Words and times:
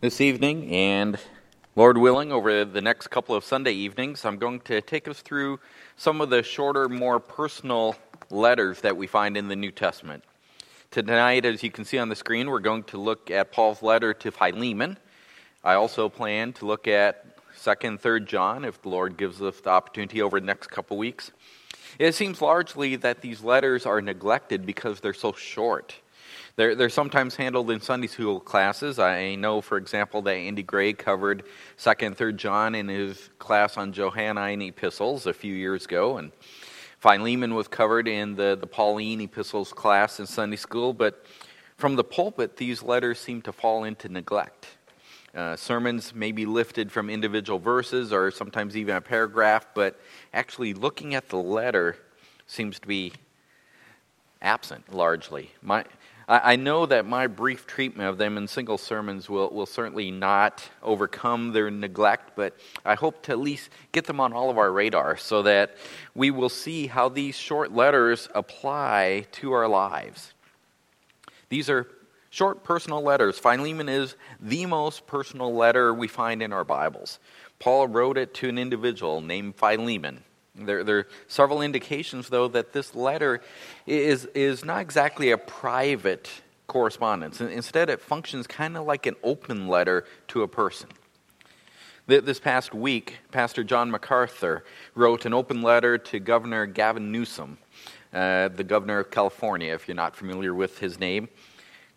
This 0.00 0.20
evening, 0.20 0.70
and 0.70 1.18
Lord 1.74 1.98
willing, 1.98 2.30
over 2.30 2.64
the 2.64 2.80
next 2.80 3.08
couple 3.08 3.34
of 3.34 3.42
Sunday 3.42 3.72
evenings, 3.72 4.24
I'm 4.24 4.38
going 4.38 4.60
to 4.60 4.80
take 4.80 5.08
us 5.08 5.22
through 5.22 5.58
some 5.96 6.20
of 6.20 6.30
the 6.30 6.44
shorter, 6.44 6.88
more 6.88 7.18
personal 7.18 7.96
letters 8.30 8.80
that 8.82 8.96
we 8.96 9.08
find 9.08 9.36
in 9.36 9.48
the 9.48 9.56
New 9.56 9.72
Testament. 9.72 10.22
Tonight, 10.92 11.44
as 11.44 11.64
you 11.64 11.72
can 11.72 11.84
see 11.84 11.98
on 11.98 12.10
the 12.10 12.14
screen, 12.14 12.48
we're 12.48 12.60
going 12.60 12.84
to 12.84 12.96
look 12.96 13.28
at 13.32 13.50
Paul's 13.50 13.82
letter 13.82 14.14
to 14.14 14.30
Philemon. 14.30 14.98
I 15.64 15.74
also 15.74 16.08
plan 16.08 16.52
to 16.52 16.64
look 16.64 16.86
at 16.86 17.36
2nd 17.56 17.88
and 17.88 18.00
3rd 18.00 18.26
John 18.26 18.64
if 18.64 18.80
the 18.80 18.90
Lord 18.90 19.16
gives 19.16 19.42
us 19.42 19.60
the 19.60 19.70
opportunity 19.70 20.22
over 20.22 20.38
the 20.38 20.46
next 20.46 20.68
couple 20.68 20.96
weeks. 20.96 21.32
It 21.98 22.14
seems 22.14 22.40
largely 22.40 22.94
that 22.94 23.20
these 23.20 23.42
letters 23.42 23.84
are 23.84 24.00
neglected 24.00 24.64
because 24.64 25.00
they're 25.00 25.12
so 25.12 25.32
short. 25.32 25.96
They're, 26.58 26.74
they're 26.74 26.90
sometimes 26.90 27.36
handled 27.36 27.70
in 27.70 27.80
Sunday 27.80 28.08
school 28.08 28.40
classes. 28.40 28.98
I 28.98 29.36
know, 29.36 29.60
for 29.60 29.76
example, 29.76 30.22
that 30.22 30.32
Andy 30.32 30.64
Gray 30.64 30.92
covered 30.92 31.44
2nd 31.78 32.06
and 32.08 32.16
3rd 32.16 32.36
John 32.36 32.74
in 32.74 32.88
his 32.88 33.30
class 33.38 33.76
on 33.76 33.92
Johannine 33.92 34.62
epistles 34.62 35.26
a 35.26 35.32
few 35.32 35.54
years 35.54 35.84
ago, 35.84 36.16
and 36.16 36.32
Philemon 36.98 37.54
was 37.54 37.68
covered 37.68 38.08
in 38.08 38.34
the, 38.34 38.58
the 38.60 38.66
Pauline 38.66 39.20
epistles 39.20 39.72
class 39.72 40.18
in 40.18 40.26
Sunday 40.26 40.56
school, 40.56 40.92
but 40.92 41.24
from 41.76 41.94
the 41.94 42.02
pulpit, 42.02 42.56
these 42.56 42.82
letters 42.82 43.20
seem 43.20 43.40
to 43.42 43.52
fall 43.52 43.84
into 43.84 44.08
neglect. 44.08 44.66
Uh, 45.36 45.54
sermons 45.54 46.12
may 46.12 46.32
be 46.32 46.44
lifted 46.44 46.90
from 46.90 47.08
individual 47.08 47.60
verses 47.60 48.12
or 48.12 48.32
sometimes 48.32 48.76
even 48.76 48.96
a 48.96 49.00
paragraph, 49.00 49.68
but 49.76 50.00
actually 50.34 50.74
looking 50.74 51.14
at 51.14 51.28
the 51.28 51.36
letter 51.36 51.96
seems 52.48 52.80
to 52.80 52.88
be 52.88 53.12
absent 54.42 54.92
largely. 54.92 55.52
My, 55.62 55.84
I, 56.28 56.52
I 56.52 56.56
know 56.56 56.86
that 56.86 57.06
my 57.06 57.26
brief 57.26 57.66
treatment 57.66 58.08
of 58.08 58.18
them 58.18 58.36
in 58.36 58.46
single 58.46 58.78
sermons 58.78 59.28
will, 59.28 59.50
will 59.50 59.66
certainly 59.66 60.10
not 60.10 60.68
overcome 60.82 61.52
their 61.52 61.70
neglect, 61.70 62.32
but 62.36 62.56
I 62.84 62.94
hope 62.94 63.22
to 63.24 63.32
at 63.32 63.38
least 63.38 63.70
get 63.90 64.04
them 64.04 64.20
on 64.20 64.32
all 64.32 64.50
of 64.50 64.58
our 64.58 64.70
radar 64.70 65.16
so 65.16 65.42
that 65.42 65.76
we 66.14 66.30
will 66.30 66.48
see 66.48 66.86
how 66.86 67.08
these 67.08 67.36
short 67.36 67.72
letters 67.72 68.28
apply 68.34 69.26
to 69.32 69.52
our 69.52 69.66
lives. 69.66 70.34
These 71.48 71.70
are 71.70 71.88
short 72.30 72.62
personal 72.62 73.02
letters. 73.02 73.38
Philemon 73.38 73.88
is 73.88 74.16
the 74.40 74.66
most 74.66 75.06
personal 75.06 75.54
letter 75.54 75.94
we 75.94 76.08
find 76.08 76.42
in 76.42 76.52
our 76.52 76.64
Bibles. 76.64 77.18
Paul 77.58 77.88
wrote 77.88 78.18
it 78.18 78.34
to 78.34 78.48
an 78.48 78.58
individual 78.58 79.20
named 79.20 79.56
Philemon. 79.56 80.22
There, 80.58 80.84
there, 80.84 80.98
are 80.98 81.08
several 81.26 81.62
indications, 81.62 82.28
though, 82.28 82.48
that 82.48 82.72
this 82.72 82.94
letter 82.94 83.40
is, 83.86 84.26
is 84.26 84.64
not 84.64 84.80
exactly 84.80 85.30
a 85.30 85.38
private 85.38 86.28
correspondence. 86.66 87.40
Instead, 87.40 87.90
it 87.90 88.00
functions 88.00 88.46
kind 88.46 88.76
of 88.76 88.84
like 88.84 89.06
an 89.06 89.16
open 89.22 89.68
letter 89.68 90.04
to 90.28 90.42
a 90.42 90.48
person. 90.48 90.88
This 92.06 92.40
past 92.40 92.72
week, 92.72 93.18
Pastor 93.32 93.62
John 93.62 93.90
MacArthur 93.90 94.64
wrote 94.94 95.26
an 95.26 95.34
open 95.34 95.60
letter 95.60 95.98
to 95.98 96.18
Governor 96.18 96.64
Gavin 96.64 97.12
Newsom, 97.12 97.58
uh, 98.14 98.48
the 98.48 98.64
governor 98.64 99.00
of 99.00 99.10
California, 99.10 99.74
if 99.74 99.86
you're 99.86 99.94
not 99.94 100.16
familiar 100.16 100.54
with 100.54 100.78
his 100.78 100.98
name. 100.98 101.28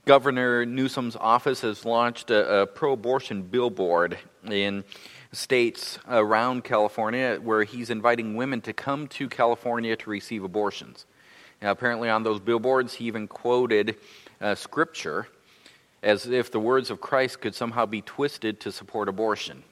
Governor 0.05 0.65
Newsom's 0.65 1.15
office 1.15 1.61
has 1.61 1.85
launched 1.85 2.29
a, 2.29 2.61
a 2.61 2.67
pro 2.67 2.93
abortion 2.93 3.41
billboard 3.41 4.17
in 4.49 4.83
states 5.33 5.97
around 6.07 6.63
California 6.63 7.39
where 7.41 7.63
he's 7.63 7.89
inviting 7.89 8.35
women 8.35 8.61
to 8.61 8.73
come 8.73 9.07
to 9.07 9.29
California 9.29 9.95
to 9.95 10.09
receive 10.09 10.43
abortions. 10.43 11.05
Now, 11.61 11.71
apparently, 11.71 12.09
on 12.09 12.23
those 12.23 12.39
billboards, 12.39 12.95
he 12.95 13.05
even 13.05 13.27
quoted 13.27 13.95
uh, 14.41 14.55
scripture 14.55 15.27
as 16.03 16.25
if 16.25 16.51
the 16.51 16.59
words 16.59 16.89
of 16.89 16.99
Christ 16.99 17.41
could 17.41 17.53
somehow 17.53 17.85
be 17.85 18.01
twisted 18.01 18.59
to 18.61 18.71
support 18.71 19.07
abortion. 19.07 19.63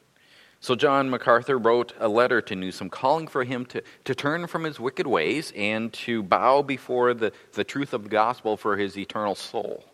So, 0.62 0.76
John 0.76 1.10
MacArthur 1.10 1.58
wrote 1.58 1.94
a 2.00 2.08
letter 2.08 2.42
to 2.42 2.56
Newsom 2.56 2.90
calling 2.90 3.28
for 3.28 3.44
him 3.44 3.66
to, 3.68 3.82
to 4.06 4.14
turn 4.14 4.46
from 4.48 4.66
his 4.66 4.80
wicked 4.80 5.08
ways 5.08 5.52
and 5.56 5.92
to 5.94 6.22
bow 6.22 6.62
before 6.62 7.14
the, 7.14 7.32
the 7.54 7.64
truth 7.64 7.94
of 7.94 8.04
the 8.04 8.10
gospel 8.10 8.56
for 8.56 8.78
his 8.78 8.98
eternal 8.98 9.36
soul. 9.36 9.86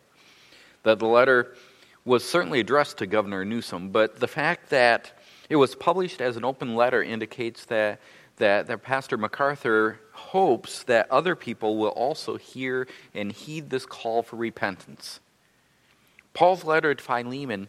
That 0.84 1.00
the 1.00 1.08
letter 1.08 1.56
was 2.04 2.28
certainly 2.28 2.60
addressed 2.60 2.98
to 2.98 3.08
Governor 3.08 3.46
Newsom, 3.46 3.90
but 3.90 4.20
the 4.20 4.28
fact 4.28 4.70
that 4.72 5.14
it 5.50 5.56
was 5.56 5.76
published 5.76 6.22
as 6.22 6.38
an 6.38 6.46
open 6.46 6.76
letter 6.76 7.04
indicates 7.04 7.66
that, 7.66 8.00
that, 8.38 8.68
that 8.68 8.84
Pastor 8.84 9.18
MacArthur 9.18 10.00
hopes 10.12 10.84
that 10.84 11.10
other 11.12 11.36
people 11.36 11.78
will 11.78 11.90
also 11.90 12.38
hear 12.38 12.88
and 13.14 13.32
heed 13.32 13.70
this 13.70 13.86
call 13.86 14.24
for 14.24 14.36
repentance. 14.36 15.20
Paul's 16.34 16.64
letter 16.64 16.94
to 16.94 17.04
Philemon 17.04 17.68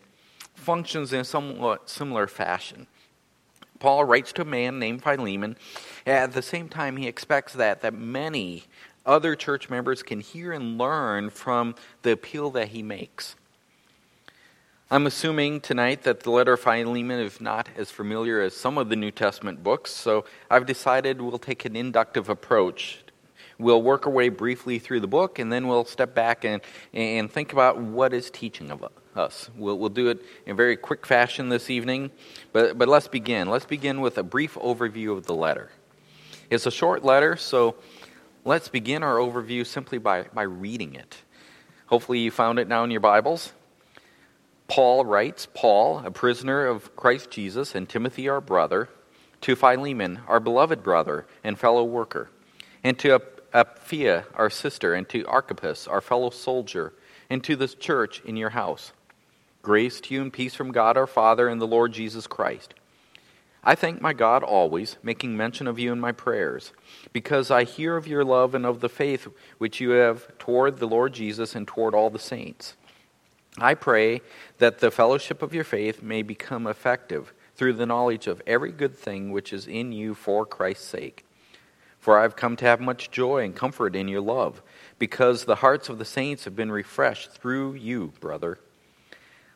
functions 0.54 1.12
in 1.12 1.20
a 1.20 1.24
somewhat 1.24 1.88
similar 1.88 2.26
fashion. 2.26 2.86
Paul 3.78 4.04
writes 4.04 4.32
to 4.32 4.42
a 4.42 4.46
man 4.46 4.78
named 4.78 5.02
Philemon. 5.02 5.56
At 6.06 6.32
the 6.32 6.42
same 6.42 6.68
time, 6.68 6.96
he 6.96 7.06
expects 7.06 7.52
that, 7.54 7.82
that 7.82 7.94
many 7.94 8.64
other 9.04 9.36
church 9.36 9.70
members 9.70 10.02
can 10.02 10.20
hear 10.20 10.52
and 10.52 10.78
learn 10.78 11.30
from 11.30 11.74
the 12.02 12.12
appeal 12.12 12.50
that 12.50 12.68
he 12.68 12.82
makes. 12.82 13.36
I'm 14.88 15.08
assuming 15.08 15.62
tonight 15.62 16.04
that 16.04 16.20
the 16.20 16.30
letter 16.30 16.52
of 16.52 16.60
Philemon 16.60 17.18
is 17.18 17.40
not 17.40 17.68
as 17.76 17.90
familiar 17.90 18.40
as 18.40 18.54
some 18.54 18.78
of 18.78 18.88
the 18.88 18.94
New 18.94 19.10
Testament 19.10 19.64
books, 19.64 19.90
so 19.90 20.24
I've 20.48 20.64
decided 20.64 21.20
we'll 21.20 21.40
take 21.40 21.64
an 21.64 21.74
inductive 21.74 22.28
approach. 22.28 23.00
We'll 23.58 23.82
work 23.82 24.06
our 24.06 24.12
way 24.12 24.28
briefly 24.28 24.78
through 24.78 25.00
the 25.00 25.08
book, 25.08 25.40
and 25.40 25.52
then 25.52 25.66
we'll 25.66 25.86
step 25.86 26.14
back 26.14 26.44
and, 26.44 26.62
and 26.92 27.28
think 27.28 27.52
about 27.52 27.78
what 27.78 28.14
is 28.14 28.30
teaching 28.30 28.70
of 28.70 28.86
us. 29.16 29.50
We'll, 29.56 29.76
we'll 29.76 29.88
do 29.88 30.06
it 30.06 30.24
in 30.46 30.54
very 30.54 30.76
quick 30.76 31.04
fashion 31.04 31.48
this 31.48 31.68
evening, 31.68 32.12
but, 32.52 32.78
but 32.78 32.86
let's 32.86 33.08
begin. 33.08 33.50
Let's 33.50 33.66
begin 33.66 34.00
with 34.00 34.18
a 34.18 34.22
brief 34.22 34.54
overview 34.54 35.18
of 35.18 35.26
the 35.26 35.34
letter. 35.34 35.72
It's 36.48 36.66
a 36.66 36.70
short 36.70 37.04
letter, 37.04 37.34
so 37.34 37.74
let's 38.44 38.68
begin 38.68 39.02
our 39.02 39.16
overview 39.16 39.66
simply 39.66 39.98
by, 39.98 40.26
by 40.32 40.42
reading 40.42 40.94
it. 40.94 41.16
Hopefully, 41.86 42.20
you 42.20 42.30
found 42.30 42.60
it 42.60 42.68
now 42.68 42.84
in 42.84 42.92
your 42.92 43.00
Bibles. 43.00 43.52
Paul 44.68 45.04
writes, 45.04 45.46
Paul, 45.54 46.02
a 46.04 46.10
prisoner 46.10 46.66
of 46.66 46.94
Christ 46.96 47.30
Jesus, 47.30 47.74
and 47.74 47.88
Timothy, 47.88 48.28
our 48.28 48.40
brother, 48.40 48.88
to 49.42 49.54
Philemon, 49.54 50.20
our 50.26 50.40
beloved 50.40 50.82
brother 50.82 51.26
and 51.44 51.58
fellow 51.58 51.84
worker, 51.84 52.30
and 52.82 52.98
to 52.98 53.20
Apphia, 53.54 54.24
our 54.34 54.50
sister, 54.50 54.92
and 54.92 55.08
to 55.10 55.24
Archippus, 55.26 55.86
our 55.86 56.00
fellow 56.00 56.30
soldier, 56.30 56.92
and 57.30 57.44
to 57.44 57.54
this 57.54 57.74
church 57.74 58.20
in 58.24 58.36
your 58.36 58.50
house. 58.50 58.92
Grace 59.62 60.00
to 60.00 60.14
you 60.14 60.22
and 60.22 60.32
peace 60.32 60.54
from 60.54 60.72
God 60.72 60.96
our 60.96 61.06
Father 61.06 61.48
and 61.48 61.60
the 61.60 61.66
Lord 61.66 61.92
Jesus 61.92 62.26
Christ. 62.26 62.74
I 63.62 63.74
thank 63.74 64.00
my 64.00 64.12
God 64.12 64.42
always, 64.42 64.96
making 65.02 65.36
mention 65.36 65.66
of 65.66 65.78
you 65.78 65.92
in 65.92 66.00
my 66.00 66.12
prayers, 66.12 66.72
because 67.12 67.50
I 67.50 67.64
hear 67.64 67.96
of 67.96 68.06
your 68.06 68.24
love 68.24 68.54
and 68.54 68.66
of 68.66 68.80
the 68.80 68.88
faith 68.88 69.28
which 69.58 69.80
you 69.80 69.90
have 69.90 70.38
toward 70.38 70.78
the 70.78 70.86
Lord 70.86 71.12
Jesus 71.12 71.54
and 71.54 71.66
toward 71.66 71.94
all 71.94 72.10
the 72.10 72.18
saints 72.18 72.74
I 73.58 73.74
pray 73.74 74.20
that 74.58 74.80
the 74.80 74.90
fellowship 74.90 75.40
of 75.40 75.54
your 75.54 75.64
faith 75.64 76.02
may 76.02 76.22
become 76.22 76.66
effective 76.66 77.32
through 77.54 77.72
the 77.74 77.86
knowledge 77.86 78.26
of 78.26 78.42
every 78.46 78.70
good 78.70 78.94
thing 78.94 79.32
which 79.32 79.52
is 79.52 79.66
in 79.66 79.92
you 79.92 80.14
for 80.14 80.44
Christ's 80.44 80.86
sake. 80.86 81.24
For 81.98 82.18
I 82.18 82.22
have 82.22 82.36
come 82.36 82.56
to 82.56 82.66
have 82.66 82.80
much 82.80 83.10
joy 83.10 83.44
and 83.44 83.56
comfort 83.56 83.96
in 83.96 84.08
your 84.08 84.20
love, 84.20 84.62
because 84.98 85.44
the 85.44 85.56
hearts 85.56 85.88
of 85.88 85.98
the 85.98 86.04
saints 86.04 86.44
have 86.44 86.54
been 86.54 86.70
refreshed 86.70 87.32
through 87.32 87.74
you, 87.74 88.12
brother. 88.20 88.58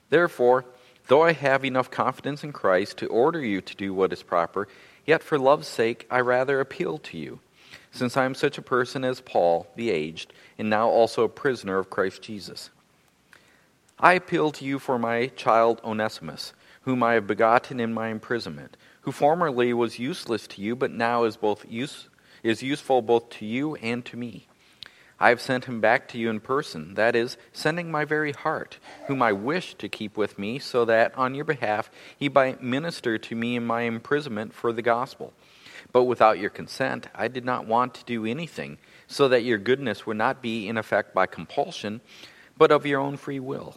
Therefore, 0.08 0.64
though 1.08 1.22
I 1.22 1.32
have 1.32 1.64
enough 1.64 1.90
confidence 1.90 2.42
in 2.42 2.52
Christ 2.52 2.96
to 2.98 3.06
order 3.06 3.44
you 3.44 3.60
to 3.60 3.76
do 3.76 3.92
what 3.92 4.12
is 4.12 4.22
proper, 4.22 4.66
yet 5.04 5.22
for 5.22 5.38
love's 5.38 5.68
sake 5.68 6.06
I 6.10 6.20
rather 6.20 6.58
appeal 6.58 6.98
to 6.98 7.18
you, 7.18 7.40
since 7.92 8.16
I 8.16 8.24
am 8.24 8.34
such 8.34 8.56
a 8.56 8.62
person 8.62 9.04
as 9.04 9.20
Paul, 9.20 9.66
the 9.76 9.90
aged, 9.90 10.32
and 10.58 10.70
now 10.70 10.88
also 10.88 11.22
a 11.24 11.28
prisoner 11.28 11.78
of 11.78 11.90
Christ 11.90 12.22
Jesus. 12.22 12.70
I 14.02 14.14
appeal 14.14 14.50
to 14.52 14.64
you 14.64 14.78
for 14.78 14.98
my 14.98 15.26
child 15.26 15.78
Onesimus, 15.84 16.54
whom 16.82 17.02
I 17.02 17.12
have 17.12 17.26
begotten 17.26 17.78
in 17.78 17.92
my 17.92 18.08
imprisonment, 18.08 18.78
who 19.02 19.12
formerly 19.12 19.74
was 19.74 19.98
useless 19.98 20.46
to 20.46 20.62
you, 20.62 20.74
but 20.74 20.90
now 20.90 21.24
is 21.24 21.36
both 21.36 21.66
use, 21.70 22.08
is 22.42 22.62
useful 22.62 23.02
both 23.02 23.28
to 23.28 23.44
you 23.44 23.74
and 23.74 24.02
to 24.06 24.16
me. 24.16 24.46
I 25.18 25.28
have 25.28 25.42
sent 25.42 25.66
him 25.66 25.82
back 25.82 26.08
to 26.08 26.18
you 26.18 26.30
in 26.30 26.40
person, 26.40 26.94
that 26.94 27.14
is, 27.14 27.36
sending 27.52 27.90
my 27.90 28.06
very 28.06 28.32
heart, 28.32 28.78
whom 29.06 29.20
I 29.20 29.32
wish 29.32 29.74
to 29.74 29.86
keep 29.90 30.16
with 30.16 30.38
me, 30.38 30.58
so 30.58 30.86
that 30.86 31.14
on 31.18 31.34
your 31.34 31.44
behalf 31.44 31.90
he 32.16 32.30
might 32.30 32.62
minister 32.62 33.18
to 33.18 33.34
me 33.34 33.54
in 33.54 33.66
my 33.66 33.82
imprisonment 33.82 34.54
for 34.54 34.72
the 34.72 34.80
gospel. 34.80 35.34
But 35.92 36.04
without 36.04 36.38
your 36.38 36.48
consent, 36.48 37.08
I 37.14 37.28
did 37.28 37.44
not 37.44 37.66
want 37.66 37.92
to 37.96 38.04
do 38.06 38.24
anything, 38.24 38.78
so 39.06 39.28
that 39.28 39.44
your 39.44 39.58
goodness 39.58 40.06
would 40.06 40.16
not 40.16 40.40
be 40.40 40.68
in 40.68 40.78
effect 40.78 41.12
by 41.12 41.26
compulsion, 41.26 42.00
but 42.56 42.72
of 42.72 42.86
your 42.86 43.00
own 43.00 43.18
free 43.18 43.40
will. 43.40 43.76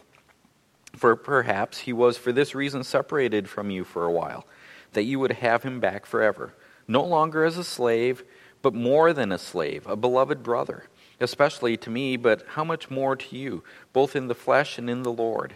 For 0.96 1.16
perhaps 1.16 1.80
he 1.80 1.92
was 1.92 2.16
for 2.16 2.32
this 2.32 2.54
reason 2.54 2.84
separated 2.84 3.48
from 3.48 3.70
you 3.70 3.84
for 3.84 4.04
a 4.04 4.12
while, 4.12 4.46
that 4.92 5.02
you 5.02 5.18
would 5.18 5.32
have 5.32 5.62
him 5.62 5.80
back 5.80 6.06
forever, 6.06 6.54
no 6.86 7.02
longer 7.02 7.44
as 7.44 7.58
a 7.58 7.64
slave, 7.64 8.22
but 8.62 8.74
more 8.74 9.12
than 9.12 9.32
a 9.32 9.38
slave, 9.38 9.86
a 9.86 9.96
beloved 9.96 10.42
brother, 10.42 10.84
especially 11.20 11.76
to 11.76 11.90
me, 11.90 12.16
but 12.16 12.44
how 12.50 12.64
much 12.64 12.90
more 12.90 13.16
to 13.16 13.36
you, 13.36 13.62
both 13.92 14.14
in 14.14 14.28
the 14.28 14.34
flesh 14.34 14.78
and 14.78 14.88
in 14.88 15.02
the 15.02 15.12
Lord. 15.12 15.54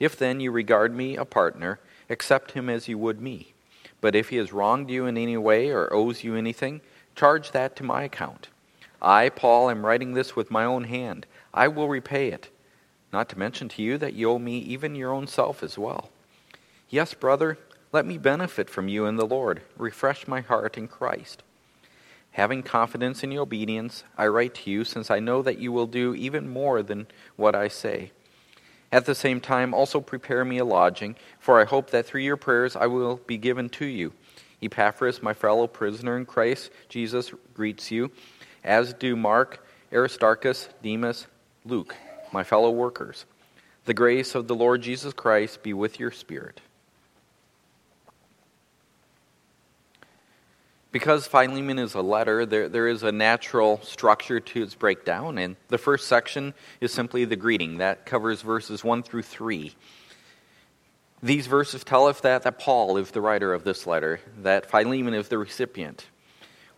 If 0.00 0.18
then 0.18 0.40
you 0.40 0.50
regard 0.50 0.94
me 0.94 1.16
a 1.16 1.24
partner, 1.24 1.78
accept 2.10 2.52
him 2.52 2.68
as 2.68 2.88
you 2.88 2.98
would 2.98 3.20
me. 3.20 3.54
But 4.00 4.16
if 4.16 4.30
he 4.30 4.36
has 4.36 4.52
wronged 4.52 4.90
you 4.90 5.06
in 5.06 5.16
any 5.16 5.36
way 5.36 5.70
or 5.70 5.92
owes 5.92 6.24
you 6.24 6.34
anything, 6.34 6.80
charge 7.14 7.52
that 7.52 7.76
to 7.76 7.84
my 7.84 8.02
account. 8.02 8.48
I, 9.00 9.28
Paul, 9.28 9.70
am 9.70 9.86
writing 9.86 10.14
this 10.14 10.34
with 10.34 10.50
my 10.50 10.64
own 10.64 10.84
hand. 10.84 11.26
I 11.54 11.68
will 11.68 11.88
repay 11.88 12.28
it. 12.28 12.50
Not 13.12 13.28
to 13.28 13.38
mention 13.38 13.68
to 13.70 13.82
you 13.82 13.98
that 13.98 14.14
you 14.14 14.30
owe 14.30 14.38
me 14.38 14.58
even 14.58 14.94
your 14.94 15.12
own 15.12 15.26
self 15.26 15.62
as 15.62 15.76
well. 15.76 16.10
Yes, 16.88 17.14
brother, 17.14 17.58
let 17.92 18.06
me 18.06 18.16
benefit 18.16 18.70
from 18.70 18.88
you 18.88 19.04
in 19.04 19.16
the 19.16 19.26
Lord. 19.26 19.62
Refresh 19.76 20.26
my 20.26 20.40
heart 20.40 20.78
in 20.78 20.88
Christ. 20.88 21.42
Having 22.32 22.62
confidence 22.62 23.22
in 23.22 23.30
your 23.30 23.42
obedience, 23.42 24.04
I 24.16 24.26
write 24.26 24.54
to 24.54 24.70
you, 24.70 24.84
since 24.84 25.10
I 25.10 25.20
know 25.20 25.42
that 25.42 25.58
you 25.58 25.70
will 25.70 25.86
do 25.86 26.14
even 26.14 26.48
more 26.48 26.82
than 26.82 27.06
what 27.36 27.54
I 27.54 27.68
say. 27.68 28.12
At 28.90 29.04
the 29.04 29.14
same 29.14 29.40
time, 29.40 29.74
also 29.74 30.00
prepare 30.00 30.44
me 30.44 30.56
a 30.58 30.64
lodging, 30.64 31.16
for 31.38 31.60
I 31.60 31.64
hope 31.64 31.90
that 31.90 32.06
through 32.06 32.22
your 32.22 32.38
prayers 32.38 32.74
I 32.74 32.86
will 32.86 33.16
be 33.26 33.36
given 33.36 33.68
to 33.70 33.84
you. 33.84 34.14
Epaphras, 34.62 35.22
my 35.22 35.34
fellow 35.34 35.66
prisoner 35.66 36.16
in 36.16 36.24
Christ 36.24 36.70
Jesus, 36.88 37.32
greets 37.52 37.90
you, 37.90 38.10
as 38.64 38.94
do 38.94 39.16
Mark, 39.16 39.66
Aristarchus, 39.92 40.68
Demas, 40.82 41.26
Luke, 41.64 41.94
my 42.32 42.44
fellow 42.44 42.70
workers. 42.70 43.24
The 43.84 43.94
grace 43.94 44.34
of 44.34 44.46
the 44.46 44.54
Lord 44.54 44.82
Jesus 44.82 45.12
Christ 45.12 45.62
be 45.62 45.72
with 45.72 45.98
your 45.98 46.10
spirit. 46.10 46.60
Because 50.92 51.26
Philemon 51.26 51.78
is 51.78 51.94
a 51.94 52.02
letter, 52.02 52.44
there, 52.44 52.68
there 52.68 52.86
is 52.86 53.02
a 53.02 53.10
natural 53.10 53.80
structure 53.82 54.40
to 54.40 54.62
its 54.62 54.74
breakdown, 54.74 55.38
and 55.38 55.56
the 55.68 55.78
first 55.78 56.06
section 56.06 56.52
is 56.82 56.92
simply 56.92 57.24
the 57.24 57.34
greeting. 57.34 57.78
That 57.78 58.04
covers 58.04 58.42
verses 58.42 58.84
1 58.84 59.02
through 59.02 59.22
3. 59.22 59.74
These 61.22 61.46
verses 61.46 61.82
tell 61.82 62.08
us 62.08 62.20
that, 62.20 62.42
that 62.42 62.58
Paul 62.58 62.98
is 62.98 63.10
the 63.10 63.22
writer 63.22 63.54
of 63.54 63.64
this 63.64 63.86
letter, 63.86 64.20
that 64.42 64.70
Philemon 64.70 65.14
is 65.14 65.28
the 65.28 65.38
recipient. 65.38 66.04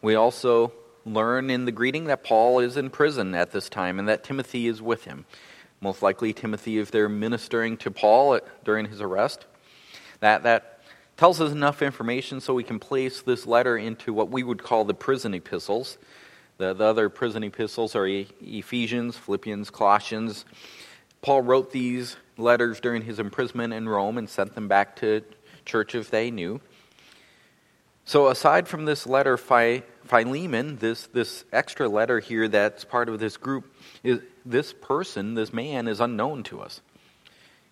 We 0.00 0.14
also 0.14 0.72
learn 1.06 1.50
in 1.50 1.64
the 1.64 1.72
greeting 1.72 2.04
that 2.04 2.24
Paul 2.24 2.60
is 2.60 2.76
in 2.76 2.90
prison 2.90 3.34
at 3.34 3.52
this 3.52 3.68
time 3.68 3.98
and 3.98 4.08
that 4.08 4.24
Timothy 4.24 4.66
is 4.66 4.80
with 4.80 5.04
him. 5.04 5.24
Most 5.80 6.02
likely, 6.02 6.32
Timothy, 6.32 6.78
if 6.78 6.90
they're 6.90 7.08
ministering 7.08 7.76
to 7.78 7.90
Paul 7.90 8.40
during 8.64 8.86
his 8.86 9.00
arrest. 9.00 9.46
That, 10.20 10.42
that 10.44 10.80
tells 11.16 11.40
us 11.40 11.52
enough 11.52 11.82
information 11.82 12.40
so 12.40 12.54
we 12.54 12.64
can 12.64 12.78
place 12.78 13.20
this 13.22 13.46
letter 13.46 13.76
into 13.76 14.12
what 14.12 14.30
we 14.30 14.42
would 14.42 14.62
call 14.62 14.84
the 14.84 14.94
prison 14.94 15.34
epistles. 15.34 15.98
The, 16.56 16.72
the 16.72 16.84
other 16.84 17.08
prison 17.08 17.44
epistles 17.44 17.94
are 17.94 18.06
Ephesians, 18.06 19.16
Philippians, 19.16 19.70
Colossians. 19.70 20.44
Paul 21.20 21.42
wrote 21.42 21.72
these 21.72 22.16
letters 22.36 22.80
during 22.80 23.02
his 23.02 23.18
imprisonment 23.18 23.72
in 23.72 23.88
Rome 23.88 24.18
and 24.18 24.28
sent 24.28 24.54
them 24.54 24.68
back 24.68 24.96
to 24.96 25.22
churches 25.64 26.08
they 26.08 26.30
knew. 26.30 26.60
So, 28.04 28.28
aside 28.28 28.68
from 28.68 28.84
this 28.84 29.06
letter, 29.06 29.38
Philemon, 30.04 30.76
this, 30.76 31.06
this 31.08 31.44
extra 31.52 31.88
letter 31.88 32.20
here 32.20 32.48
that's 32.48 32.84
part 32.84 33.08
of 33.08 33.18
this 33.18 33.36
group, 33.36 33.74
is, 34.02 34.20
this 34.44 34.72
person, 34.72 35.34
this 35.34 35.52
man, 35.52 35.88
is 35.88 36.00
unknown 36.00 36.42
to 36.44 36.60
us. 36.60 36.80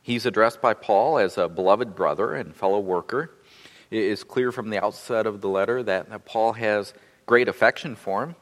He's 0.02 0.26
addressed 0.26 0.60
by 0.60 0.74
Paul 0.74 1.18
as 1.18 1.38
a 1.38 1.48
beloved 1.48 1.94
brother 1.94 2.34
and 2.34 2.54
fellow 2.54 2.80
worker. 2.80 3.30
It 3.90 4.02
is 4.02 4.24
clear 4.24 4.50
from 4.50 4.70
the 4.70 4.82
outset 4.82 5.26
of 5.26 5.40
the 5.40 5.48
letter 5.48 5.82
that, 5.82 6.10
that 6.10 6.24
Paul 6.24 6.54
has 6.54 6.94
great 7.26 7.48
affection 7.48 7.94
for 7.94 8.24
him. 8.24 8.36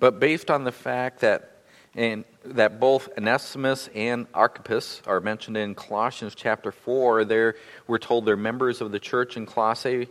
But 0.00 0.18
based 0.18 0.50
on 0.50 0.64
the 0.64 0.72
fact 0.72 1.20
that 1.20 1.54
and 1.96 2.24
that 2.44 2.80
both 2.80 3.08
Onesimus 3.16 3.88
and 3.94 4.26
Archippus 4.34 5.00
are 5.06 5.20
mentioned 5.20 5.56
in 5.56 5.74
Colossians 5.74 6.34
chapter 6.34 6.72
4. 6.72 7.24
There, 7.24 7.54
we're 7.86 7.98
told 7.98 8.26
they're 8.26 8.36
members 8.36 8.80
of 8.80 8.90
the 8.90 8.98
church 8.98 9.36
in 9.36 9.46
Colossae. 9.46 10.08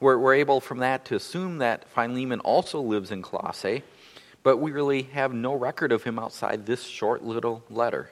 We're, 0.00 0.18
we're 0.18 0.34
able 0.34 0.60
from 0.60 0.78
that 0.78 1.06
to 1.06 1.16
assume 1.16 1.58
that 1.58 1.88
Philemon 1.88 2.40
also 2.40 2.80
lives 2.80 3.10
in 3.10 3.22
Colossae, 3.22 3.82
but 4.44 4.58
we 4.58 4.70
really 4.70 5.02
have 5.02 5.32
no 5.32 5.54
record 5.54 5.90
of 5.90 6.04
him 6.04 6.18
outside 6.18 6.66
this 6.66 6.84
short 6.84 7.24
little 7.24 7.64
letter. 7.68 8.10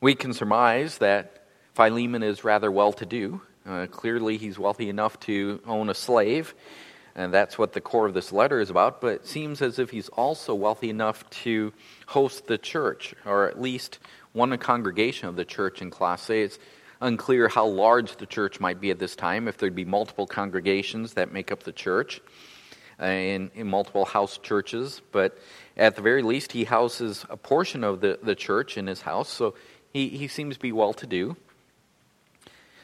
We 0.00 0.14
can 0.14 0.32
surmise 0.32 0.98
that 0.98 1.44
Philemon 1.74 2.22
is 2.22 2.42
rather 2.42 2.70
well 2.70 2.92
to 2.94 3.06
do. 3.06 3.42
Uh, 3.66 3.86
clearly, 3.90 4.38
he's 4.38 4.58
wealthy 4.58 4.88
enough 4.88 5.20
to 5.20 5.60
own 5.66 5.90
a 5.90 5.94
slave, 5.94 6.54
and 7.14 7.32
that's 7.32 7.58
what 7.58 7.72
the 7.72 7.80
core 7.80 8.06
of 8.06 8.14
this 8.14 8.32
letter 8.32 8.60
is 8.60 8.70
about. 8.70 9.00
But 9.00 9.14
it 9.14 9.26
seems 9.26 9.60
as 9.60 9.78
if 9.78 9.90
he's 9.90 10.08
also 10.08 10.54
wealthy 10.54 10.88
enough 10.90 11.28
to 11.42 11.72
host 12.06 12.46
the 12.46 12.58
church, 12.58 13.14
or 13.26 13.48
at 13.48 13.60
least 13.60 13.98
one 14.32 14.56
congregation 14.58 15.28
of 15.28 15.36
the 15.36 15.44
church 15.44 15.82
in 15.82 15.90
Colossae. 15.90 16.42
It's 16.42 16.58
unclear 17.00 17.48
how 17.48 17.66
large 17.66 18.16
the 18.16 18.26
church 18.26 18.60
might 18.60 18.80
be 18.80 18.90
at 18.90 18.98
this 18.98 19.16
time, 19.16 19.48
if 19.48 19.58
there'd 19.58 19.74
be 19.74 19.84
multiple 19.84 20.26
congregations 20.26 21.14
that 21.14 21.32
make 21.32 21.50
up 21.52 21.62
the 21.62 21.72
church 21.72 22.20
uh, 23.00 23.06
in, 23.06 23.50
in 23.54 23.66
multiple 23.66 24.04
house 24.04 24.38
churches. 24.38 25.02
But 25.12 25.38
at 25.76 25.96
the 25.96 26.02
very 26.02 26.22
least, 26.22 26.52
he 26.52 26.64
houses 26.64 27.24
a 27.28 27.36
portion 27.36 27.84
of 27.84 28.00
the, 28.00 28.18
the 28.22 28.34
church 28.34 28.76
in 28.76 28.86
his 28.86 29.02
house. 29.02 29.28
So 29.28 29.54
he, 29.92 30.08
he 30.08 30.28
seems 30.28 30.56
to 30.56 30.60
be 30.60 30.72
well 30.72 30.92
to 30.94 31.06
do. 31.06 31.36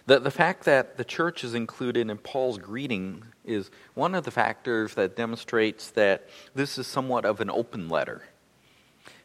The, 0.06 0.18
the 0.18 0.30
fact 0.30 0.64
that 0.64 0.96
the 0.96 1.04
church 1.04 1.44
is 1.44 1.54
included 1.54 2.10
in 2.10 2.18
Paul's 2.18 2.58
greeting 2.58 3.24
is 3.44 3.70
one 3.94 4.14
of 4.14 4.24
the 4.24 4.30
factors 4.30 4.94
that 4.94 5.14
demonstrates 5.14 5.90
that 5.90 6.28
this 6.54 6.78
is 6.78 6.86
somewhat 6.86 7.24
of 7.24 7.40
an 7.40 7.50
open 7.50 7.88
letter. 7.88 8.24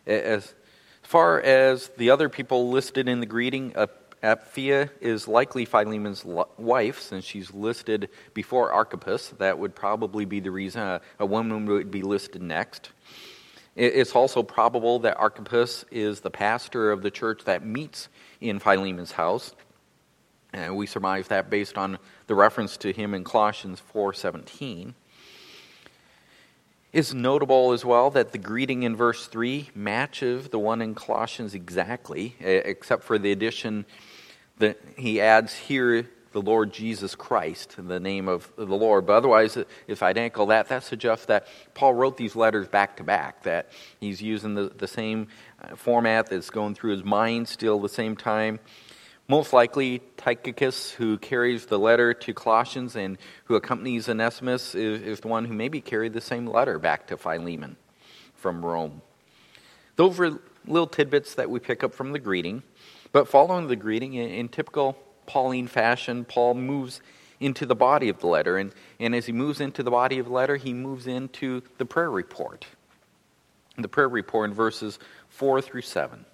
As 0.05 0.53
far 1.01 1.41
as 1.41 1.89
the 1.97 2.11
other 2.11 2.29
people 2.29 2.69
listed 2.69 3.07
in 3.07 3.19
the 3.19 3.25
greeting, 3.25 3.73
Apphia 4.25 4.89
is 4.99 5.27
likely 5.27 5.65
Philemon's 5.65 6.25
wife, 6.57 6.99
since 6.99 7.23
she's 7.23 7.53
listed 7.53 8.09
before 8.33 8.71
Archippus. 8.71 9.29
That 9.37 9.59
would 9.59 9.75
probably 9.75 10.25
be 10.25 10.39
the 10.39 10.49
reason 10.49 10.81
a, 10.81 11.01
a 11.19 11.25
woman 11.25 11.67
would 11.67 11.91
be 11.91 12.01
listed 12.01 12.41
next. 12.41 12.89
It's 13.75 14.15
also 14.15 14.41
probable 14.41 14.99
that 14.99 15.17
Archippus 15.17 15.85
is 15.91 16.21
the 16.21 16.31
pastor 16.31 16.91
of 16.91 17.01
the 17.03 17.11
church 17.11 17.43
that 17.43 17.63
meets 17.63 18.07
in 18.41 18.59
Philemon's 18.59 19.11
house. 19.11 19.53
And 20.53 20.75
we 20.77 20.87
surmise 20.87 21.27
that 21.27 21.49
based 21.49 21.77
on 21.77 21.99
the 22.27 22.35
reference 22.35 22.77
to 22.77 22.93
him 22.93 23.13
in 23.13 23.25
Colossians 23.25 23.81
4:17. 23.93 24.95
It's 26.93 27.13
notable 27.13 27.73
as 27.73 27.83
well 27.83 28.09
that 28.11 28.31
the 28.31 28.37
greeting 28.37 28.83
in 28.83 28.95
verse 28.95 29.27
3 29.27 29.69
matches 29.75 30.47
the 30.47 30.59
one 30.59 30.81
in 30.81 30.95
Colossians 30.95 31.53
exactly, 31.53 32.37
except 32.39 33.03
for 33.03 33.19
the 33.19 33.33
addition 33.33 33.85
that 34.57 34.79
he 34.97 35.21
adds 35.21 35.53
here 35.53 36.09
the 36.35 36.41
Lord 36.41 36.73
Jesus 36.73 37.15
Christ, 37.15 37.75
in 37.77 37.87
the 37.87 37.99
name 37.99 38.27
of 38.27 38.51
the 38.57 38.65
Lord. 38.65 39.05
But 39.05 39.13
otherwise, 39.13 39.57
if 39.87 40.03
I'd 40.03 40.17
ankle 40.17 40.47
that, 40.47 40.67
that 40.67 40.83
suggests 40.83 41.27
that 41.27 41.47
Paul 41.73 41.93
wrote 41.93 42.17
these 42.17 42.35
letters 42.35 42.67
back 42.67 42.97
to 42.97 43.05
back, 43.05 43.43
that 43.43 43.69
he's 44.01 44.21
using 44.21 44.53
the, 44.53 44.67
the 44.67 44.87
same 44.87 45.29
uh, 45.61 45.77
format 45.77 46.27
that's 46.27 46.49
going 46.49 46.75
through 46.75 46.91
his 46.91 47.05
mind 47.05 47.47
still 47.47 47.79
the 47.79 47.87
same 47.87 48.17
time. 48.17 48.59
Most 49.29 49.53
likely, 49.53 50.01
Tychicus, 50.17 50.91
who 50.91 51.17
carries 51.17 51.67
the 51.67 51.79
letter 51.79 52.13
to 52.13 52.33
Colossians 52.33 52.97
and 52.97 53.17
who 53.45 53.55
accompanies 53.55 54.09
Onesimus, 54.09 54.75
is, 54.75 55.01
is 55.01 55.19
the 55.21 55.29
one 55.29 55.45
who 55.45 55.53
maybe 55.53 55.79
carried 55.79 56.11
the 56.11 56.19
same 56.19 56.45
letter 56.45 56.77
back 56.77 57.07
to 57.07 57.15
Philemon 57.15 57.77
from 58.35 58.63
Rome. 58.63 59.01
Those 59.95 60.19
are 60.19 60.37
little 60.67 60.87
tidbits 60.87 61.35
that 61.35 61.49
we 61.49 61.61
pick 61.61 61.81
up 61.81 61.93
from 61.93 62.11
the 62.11 62.19
greeting. 62.19 62.61
But 63.15 63.29
following 63.29 63.69
the 63.69 63.77
greeting, 63.77 64.15
in, 64.15 64.29
in 64.29 64.49
typical 64.49 64.97
Pauline 65.25 65.67
fashion, 65.67 66.25
Paul 66.25 66.53
moves 66.53 66.99
into 67.39 67.65
the 67.65 67.73
body 67.73 68.09
of 68.09 68.19
the 68.19 68.27
letter. 68.27 68.57
And, 68.57 68.73
and 68.99 69.15
as 69.15 69.25
he 69.25 69.31
moves 69.31 69.61
into 69.61 69.83
the 69.83 69.91
body 69.91 70.19
of 70.19 70.25
the 70.25 70.33
letter, 70.33 70.57
he 70.57 70.73
moves 70.73 71.07
into 71.07 71.61
the 71.77 71.85
prayer 71.85 72.11
report. 72.11 72.65
The 73.77 73.87
prayer 73.87 74.09
report 74.09 74.49
in 74.49 74.53
verses 74.53 74.99
4 75.29 75.61
through 75.61 75.83
7. 75.83 76.25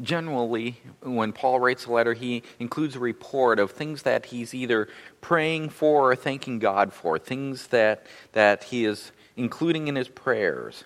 Generally, 0.00 0.80
when 1.02 1.32
Paul 1.32 1.58
writes 1.58 1.86
a 1.86 1.90
letter, 1.90 2.14
he 2.14 2.44
includes 2.60 2.94
a 2.94 3.00
report 3.00 3.58
of 3.58 3.72
things 3.72 4.02
that 4.02 4.26
he's 4.26 4.54
either 4.54 4.86
praying 5.20 5.70
for 5.70 6.12
or 6.12 6.14
thanking 6.14 6.60
God 6.60 6.92
for, 6.92 7.18
things 7.18 7.66
that, 7.66 8.06
that 8.34 8.62
he 8.62 8.84
is 8.84 9.10
including 9.36 9.88
in 9.88 9.96
his 9.96 10.08
prayers. 10.08 10.84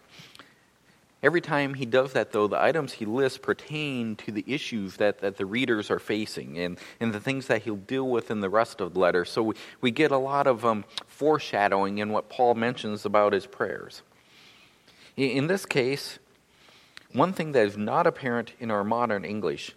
Every 1.22 1.40
time 1.40 1.74
he 1.74 1.86
does 1.86 2.14
that, 2.14 2.32
though, 2.32 2.48
the 2.48 2.60
items 2.60 2.94
he 2.94 3.04
lists 3.06 3.38
pertain 3.38 4.16
to 4.16 4.32
the 4.32 4.44
issues 4.46 4.96
that, 4.96 5.20
that 5.20 5.36
the 5.36 5.46
readers 5.46 5.88
are 5.88 6.00
facing 6.00 6.58
and, 6.58 6.78
and 6.98 7.12
the 7.14 7.20
things 7.20 7.46
that 7.46 7.62
he'll 7.62 7.76
deal 7.76 8.08
with 8.08 8.30
in 8.30 8.40
the 8.40 8.50
rest 8.50 8.80
of 8.80 8.94
the 8.94 8.98
letter. 8.98 9.24
So 9.24 9.42
we, 9.44 9.54
we 9.80 9.90
get 9.92 10.10
a 10.10 10.18
lot 10.18 10.48
of 10.48 10.64
um, 10.64 10.84
foreshadowing 11.06 11.98
in 11.98 12.10
what 12.10 12.28
Paul 12.28 12.54
mentions 12.54 13.04
about 13.04 13.32
his 13.32 13.46
prayers. 13.46 14.02
In, 15.16 15.30
in 15.30 15.46
this 15.46 15.64
case, 15.64 16.18
one 17.12 17.32
thing 17.32 17.52
that 17.52 17.66
is 17.66 17.76
not 17.76 18.08
apparent 18.08 18.54
in 18.58 18.72
our 18.72 18.82
modern 18.82 19.24
English 19.24 19.76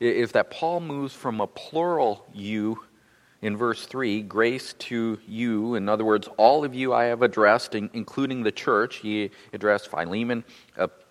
is 0.00 0.32
that 0.32 0.50
Paul 0.50 0.80
moves 0.80 1.14
from 1.14 1.40
a 1.40 1.46
plural 1.46 2.26
you 2.32 2.84
in 3.42 3.56
verse 3.56 3.86
3 3.86 4.22
grace 4.22 4.74
to 4.74 5.18
you. 5.26 5.74
In 5.74 5.88
other 5.88 6.04
words, 6.04 6.28
all 6.36 6.64
of 6.64 6.74
you 6.74 6.92
I 6.92 7.04
have 7.04 7.22
addressed, 7.22 7.74
including 7.74 8.42
the 8.42 8.52
church. 8.52 8.96
He 8.96 9.30
addressed 9.52 9.88
Philemon, 9.88 10.44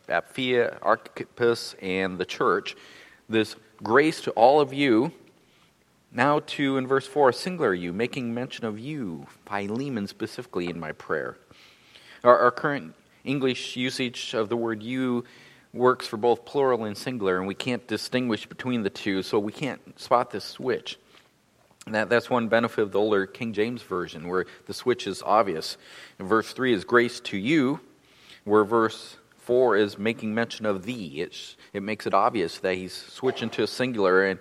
Apphia, 0.07 0.77
Archippus, 0.81 1.75
and 1.81 2.17
the 2.17 2.25
church. 2.25 2.75
this 3.27 3.55
grace 3.83 4.21
to 4.21 4.31
all 4.31 4.59
of 4.59 4.73
you. 4.73 5.11
Now, 6.11 6.39
to 6.39 6.77
in 6.77 6.87
verse 6.87 7.05
4, 7.05 7.31
singular 7.31 7.73
you, 7.73 7.93
making 7.93 8.33
mention 8.33 8.65
of 8.65 8.79
you, 8.79 9.27
Philemon 9.45 10.07
specifically 10.07 10.67
in 10.67 10.79
my 10.79 10.91
prayer. 10.91 11.37
Our, 12.23 12.37
our 12.39 12.51
current 12.51 12.95
English 13.23 13.75
usage 13.75 14.33
of 14.33 14.49
the 14.49 14.57
word 14.57 14.81
you 14.81 15.23
works 15.71 16.07
for 16.07 16.17
both 16.17 16.45
plural 16.45 16.85
and 16.85 16.97
singular, 16.97 17.37
and 17.37 17.45
we 17.45 17.53
can't 17.53 17.85
distinguish 17.87 18.47
between 18.47 18.81
the 18.81 18.89
two, 18.89 19.21
so 19.21 19.37
we 19.37 19.51
can't 19.51 19.99
spot 19.99 20.31
this 20.31 20.43
switch. 20.43 20.97
That, 21.87 22.09
that's 22.09 22.29
one 22.29 22.47
benefit 22.47 22.81
of 22.81 22.91
the 22.91 22.99
older 22.99 23.25
King 23.25 23.53
James 23.53 23.81
Version, 23.81 24.27
where 24.27 24.45
the 24.65 24.73
switch 24.73 25.07
is 25.07 25.23
obvious. 25.23 25.77
Verse 26.19 26.51
3 26.53 26.73
is 26.73 26.83
grace 26.83 27.19
to 27.21 27.37
you, 27.37 27.79
where 28.43 28.63
verse 28.63 29.17
4 29.37 29.77
is 29.77 29.97
making 29.97 30.35
mention 30.35 30.65
of 30.65 30.85
thee. 30.85 31.21
It, 31.21 31.55
it 31.73 31.81
makes 31.81 32.05
it 32.05 32.13
obvious 32.13 32.59
that 32.59 32.75
he's 32.75 32.93
switching 32.93 33.49
to 33.51 33.63
a 33.63 33.67
singular. 33.67 34.25
And 34.25 34.39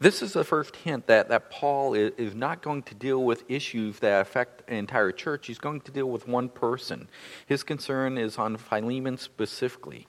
this 0.00 0.20
is 0.20 0.32
the 0.32 0.42
first 0.42 0.74
hint 0.74 1.06
that, 1.06 1.28
that 1.28 1.50
Paul 1.50 1.94
is, 1.94 2.12
is 2.16 2.34
not 2.34 2.60
going 2.62 2.82
to 2.84 2.94
deal 2.94 3.22
with 3.22 3.44
issues 3.48 4.00
that 4.00 4.20
affect 4.20 4.68
an 4.68 4.76
entire 4.76 5.12
church. 5.12 5.46
He's 5.46 5.58
going 5.58 5.82
to 5.82 5.92
deal 5.92 6.10
with 6.10 6.26
one 6.26 6.48
person. 6.48 7.08
His 7.46 7.62
concern 7.62 8.18
is 8.18 8.38
on 8.38 8.56
Philemon 8.56 9.16
specifically. 9.16 10.08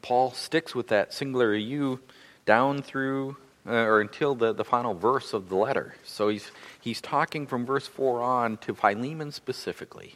Paul 0.00 0.30
sticks 0.30 0.76
with 0.76 0.86
that 0.88 1.12
singular 1.12 1.54
you 1.54 1.98
down 2.44 2.82
through 2.82 3.36
uh, 3.66 3.72
or 3.72 4.00
until 4.00 4.34
the, 4.34 4.52
the 4.52 4.64
final 4.64 4.94
verse 4.94 5.32
of 5.32 5.48
the 5.48 5.56
letter. 5.56 5.94
So 6.04 6.28
he's, 6.28 6.50
he's 6.80 7.00
talking 7.00 7.46
from 7.46 7.66
verse 7.66 7.86
4 7.86 8.22
on 8.22 8.56
to 8.58 8.74
Philemon 8.74 9.32
specifically. 9.32 10.14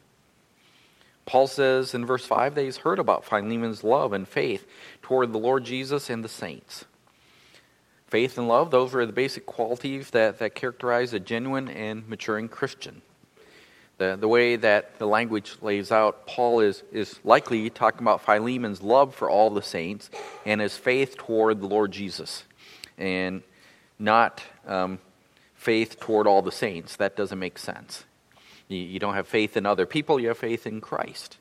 Paul 1.26 1.46
says 1.46 1.94
in 1.94 2.06
verse 2.06 2.24
5 2.24 2.54
that 2.54 2.62
he's 2.62 2.78
heard 2.78 2.98
about 2.98 3.24
Philemon's 3.24 3.84
love 3.84 4.12
and 4.12 4.26
faith 4.26 4.66
toward 5.02 5.32
the 5.32 5.38
Lord 5.38 5.64
Jesus 5.64 6.10
and 6.10 6.24
the 6.24 6.28
saints. 6.28 6.84
Faith 8.06 8.38
and 8.38 8.48
love, 8.48 8.70
those 8.70 8.94
are 8.94 9.06
the 9.06 9.12
basic 9.12 9.46
qualities 9.46 10.10
that, 10.10 10.38
that 10.38 10.54
characterize 10.54 11.12
a 11.12 11.20
genuine 11.20 11.68
and 11.68 12.08
maturing 12.08 12.48
Christian. 12.48 13.02
The, 13.98 14.16
the 14.18 14.26
way 14.26 14.56
that 14.56 14.98
the 14.98 15.06
language 15.06 15.56
lays 15.60 15.92
out, 15.92 16.26
Paul 16.26 16.60
is, 16.60 16.82
is 16.90 17.20
likely 17.22 17.68
talking 17.70 18.02
about 18.02 18.24
Philemon's 18.24 18.82
love 18.82 19.14
for 19.14 19.28
all 19.28 19.50
the 19.50 19.62
saints 19.62 20.10
and 20.46 20.60
his 20.60 20.76
faith 20.76 21.16
toward 21.16 21.60
the 21.60 21.68
Lord 21.68 21.92
Jesus 21.92 22.44
and 23.00 23.42
not 23.98 24.42
um, 24.66 24.98
faith 25.54 25.98
toward 25.98 26.26
all 26.26 26.42
the 26.42 26.52
saints. 26.52 26.96
That 26.96 27.16
doesn't 27.16 27.38
make 27.38 27.58
sense. 27.58 28.04
You, 28.68 28.78
you 28.78 28.98
don't 28.98 29.14
have 29.14 29.26
faith 29.26 29.56
in 29.56 29.66
other 29.66 29.86
people, 29.86 30.20
you 30.20 30.28
have 30.28 30.38
faith 30.38 30.66
in 30.66 30.80
Christ. 30.80 31.38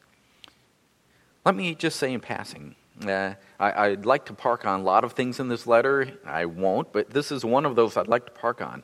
Let 1.45 1.55
me 1.55 1.75
just 1.75 1.97
say 1.97 2.13
in 2.13 2.19
passing 2.19 2.75
uh, 3.07 3.33
I, 3.59 3.89
would 3.89 4.05
like 4.05 4.25
to 4.25 4.33
park 4.33 4.65
on 4.65 4.81
a 4.81 4.83
lot 4.83 5.03
of 5.03 5.13
things 5.13 5.39
in 5.39 5.47
this 5.47 5.65
letter. 5.65 6.11
I 6.25 6.45
won't, 6.45 6.91
but 6.91 7.09
this 7.09 7.31
is 7.31 7.45
one 7.45 7.65
of 7.65 7.75
those 7.75 7.95
I'd 7.97 8.07
like 8.07 8.25
to 8.25 8.31
park 8.31 8.61
on. 8.61 8.83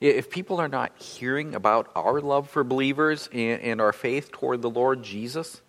If 0.00 0.30
people 0.30 0.60
are 0.60 0.68
not 0.68 0.96
hearing 0.98 1.54
about 1.54 1.90
our 1.96 2.20
love 2.20 2.48
for 2.48 2.62
believers 2.62 3.28
and, 3.32 3.60
and 3.60 3.80
our 3.80 3.92
faith 3.92 4.30
toward 4.30 4.62
the 4.62 4.70
Lord 4.70 5.02
Jesus, 5.02 5.60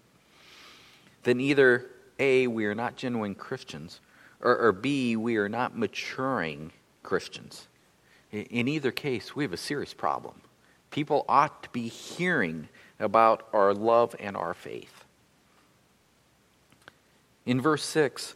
then 1.23 1.39
either 1.39 1.89
A, 2.19 2.47
we 2.47 2.65
are 2.65 2.75
not 2.75 2.95
genuine 2.95 3.33
Christians, 3.33 3.99
or, 4.41 4.57
or 4.57 4.71
B, 4.71 5.15
we 5.15 5.37
are 5.37 5.49
not 5.49 5.77
maturing 5.77 6.71
Christians. 7.03 7.67
In 8.31 8.67
either 8.67 8.91
case, 8.91 9.35
we 9.35 9.43
have 9.43 9.53
a 9.53 9.57
serious 9.57 9.93
problem. 9.93 10.41
People 10.91 11.25
ought 11.27 11.63
to 11.63 11.69
be 11.69 11.87
hearing 11.87 12.69
about 12.99 13.47
our 13.53 13.73
love 13.73 14.15
and 14.19 14.35
our 14.35 14.53
faith. 14.53 15.03
In 17.45 17.61
verse 17.61 17.83
6, 17.83 18.35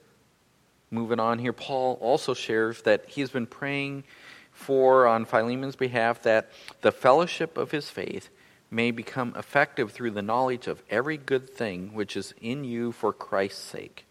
moving 0.89 1.19
on 1.19 1.39
here, 1.39 1.53
Paul 1.53 1.97
also 2.01 2.33
shares 2.33 2.81
that 2.83 3.05
he's 3.07 3.29
been 3.29 3.45
praying 3.45 4.03
for, 4.51 5.07
on 5.07 5.25
Philemon's 5.25 5.75
behalf, 5.75 6.23
that 6.23 6.49
the 6.81 6.91
fellowship 6.91 7.57
of 7.57 7.71
his 7.71 7.89
faith 7.89 8.29
may 8.71 8.91
become 8.91 9.33
effective 9.37 9.91
through 9.91 10.11
the 10.11 10.21
knowledge 10.21 10.67
of 10.67 10.81
every 10.89 11.17
good 11.17 11.49
thing 11.49 11.93
which 11.93 12.17
is 12.17 12.33
in 12.41 12.63
you 12.63 12.91
for 12.91 13.13
Christ's 13.13 13.61
sake. 13.61 14.05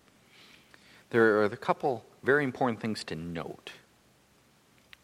There 1.13 1.41
are 1.41 1.45
a 1.45 1.57
couple 1.59 2.07
very 2.23 2.43
important 2.43 2.81
things 2.81 3.05
to 3.05 3.15
note. 3.15 3.73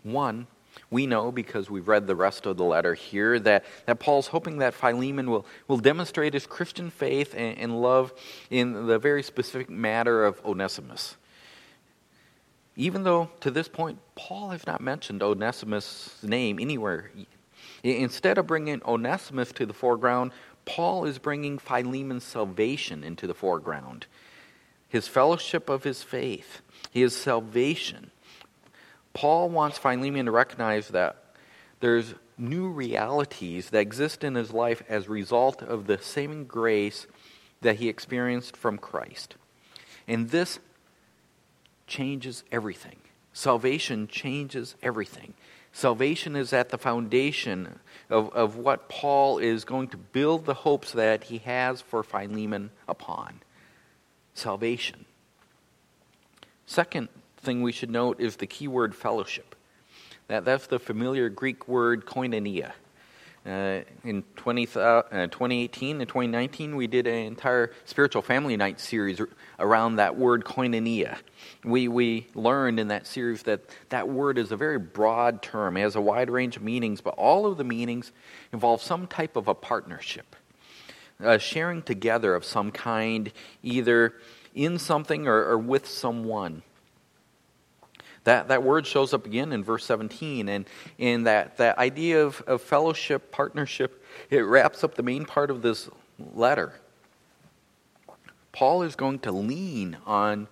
One, 0.02 0.46
we 0.90 1.06
know 1.06 1.30
because 1.30 1.68
we've 1.68 1.86
read 1.86 2.06
the 2.06 2.16
rest 2.16 2.46
of 2.46 2.56
the 2.56 2.64
letter 2.64 2.94
here 2.94 3.38
that, 3.40 3.66
that 3.84 4.00
Paul's 4.00 4.28
hoping 4.28 4.58
that 4.58 4.72
Philemon 4.72 5.30
will, 5.30 5.44
will 5.66 5.76
demonstrate 5.76 6.32
his 6.32 6.46
Christian 6.46 6.88
faith 6.88 7.34
and, 7.36 7.58
and 7.58 7.82
love 7.82 8.14
in 8.48 8.86
the 8.86 8.98
very 8.98 9.22
specific 9.22 9.68
matter 9.68 10.24
of 10.24 10.40
Onesimus. 10.46 11.18
Even 12.74 13.02
though 13.02 13.28
to 13.40 13.50
this 13.50 13.68
point, 13.68 13.98
Paul 14.14 14.48
has 14.48 14.66
not 14.66 14.80
mentioned 14.80 15.22
Onesimus' 15.22 16.22
name 16.22 16.58
anywhere. 16.58 17.10
Instead 17.82 18.38
of 18.38 18.46
bringing 18.46 18.80
Onesimus 18.86 19.52
to 19.52 19.66
the 19.66 19.74
foreground, 19.74 20.32
Paul 20.64 21.04
is 21.04 21.18
bringing 21.18 21.58
Philemon's 21.58 22.24
salvation 22.24 23.04
into 23.04 23.26
the 23.26 23.34
foreground 23.34 24.06
his 24.88 25.06
fellowship 25.06 25.68
of 25.68 25.84
his 25.84 26.02
faith, 26.02 26.62
his 26.90 27.14
salvation. 27.14 28.10
Paul 29.12 29.50
wants 29.50 29.78
Philemon 29.78 30.26
to 30.26 30.32
recognize 30.32 30.88
that 30.88 31.16
there's 31.80 32.14
new 32.36 32.68
realities 32.68 33.70
that 33.70 33.80
exist 33.80 34.24
in 34.24 34.34
his 34.34 34.52
life 34.52 34.82
as 34.88 35.06
a 35.06 35.10
result 35.10 35.62
of 35.62 35.86
the 35.86 35.98
saving 35.98 36.44
grace 36.46 37.06
that 37.60 37.76
he 37.76 37.88
experienced 37.88 38.56
from 38.56 38.78
Christ. 38.78 39.34
And 40.06 40.30
this 40.30 40.58
changes 41.86 42.44
everything. 42.52 42.96
Salvation 43.32 44.08
changes 44.08 44.76
everything. 44.82 45.34
Salvation 45.72 46.34
is 46.34 46.52
at 46.52 46.70
the 46.70 46.78
foundation 46.78 47.78
of, 48.08 48.30
of 48.32 48.56
what 48.56 48.88
Paul 48.88 49.38
is 49.38 49.64
going 49.64 49.88
to 49.88 49.96
build 49.96 50.44
the 50.44 50.54
hopes 50.54 50.92
that 50.92 51.24
he 51.24 51.38
has 51.38 51.80
for 51.80 52.02
Philemon 52.02 52.70
upon 52.88 53.40
salvation. 54.38 55.04
Second 56.66 57.08
thing 57.38 57.62
we 57.62 57.72
should 57.72 57.90
note 57.90 58.20
is 58.20 58.36
the 58.36 58.46
key 58.46 58.68
word 58.68 58.94
fellowship. 58.94 59.54
That, 60.28 60.44
that's 60.44 60.66
the 60.66 60.78
familiar 60.78 61.28
Greek 61.28 61.66
word 61.66 62.04
koinonia. 62.04 62.72
Uh, 63.46 63.80
in 64.04 64.22
20, 64.36 64.68
uh, 64.74 65.02
2018 65.10 66.00
and 66.00 66.08
2019, 66.08 66.76
we 66.76 66.86
did 66.86 67.06
an 67.06 67.14
entire 67.14 67.72
spiritual 67.86 68.20
family 68.20 68.56
night 68.58 68.78
series 68.78 69.20
around 69.58 69.96
that 69.96 70.18
word 70.18 70.44
koinonia. 70.44 71.16
We, 71.64 71.88
we 71.88 72.26
learned 72.34 72.78
in 72.78 72.88
that 72.88 73.06
series 73.06 73.44
that 73.44 73.62
that 73.88 74.08
word 74.08 74.36
is 74.36 74.52
a 74.52 74.56
very 74.56 74.78
broad 74.78 75.40
term. 75.40 75.78
It 75.78 75.80
has 75.80 75.96
a 75.96 76.00
wide 76.00 76.28
range 76.28 76.56
of 76.56 76.62
meanings, 76.62 77.00
but 77.00 77.14
all 77.14 77.46
of 77.46 77.56
the 77.56 77.64
meanings 77.64 78.12
involve 78.52 78.82
some 78.82 79.06
type 79.06 79.36
of 79.36 79.48
a 79.48 79.54
partnership 79.54 80.36
a 81.20 81.38
sharing 81.38 81.82
together 81.82 82.34
of 82.34 82.44
some 82.44 82.70
kind, 82.70 83.32
either 83.62 84.14
in 84.54 84.78
something 84.78 85.26
or, 85.26 85.44
or 85.44 85.58
with 85.58 85.86
someone. 85.86 86.62
That, 88.24 88.48
that 88.48 88.62
word 88.62 88.86
shows 88.86 89.14
up 89.14 89.26
again 89.26 89.52
in 89.52 89.64
verse 89.64 89.84
17, 89.86 90.48
and 90.48 90.66
in 90.98 91.24
that, 91.24 91.56
that 91.56 91.78
idea 91.78 92.24
of, 92.24 92.42
of 92.46 92.60
fellowship, 92.60 93.32
partnership, 93.32 94.04
it 94.30 94.40
wraps 94.40 94.84
up 94.84 94.96
the 94.96 95.02
main 95.02 95.24
part 95.24 95.50
of 95.50 95.62
this 95.62 95.88
letter. 96.34 96.74
Paul 98.52 98.82
is 98.82 98.96
going 98.96 99.20
to 99.20 99.32
lean 99.32 99.96
on 100.04 100.48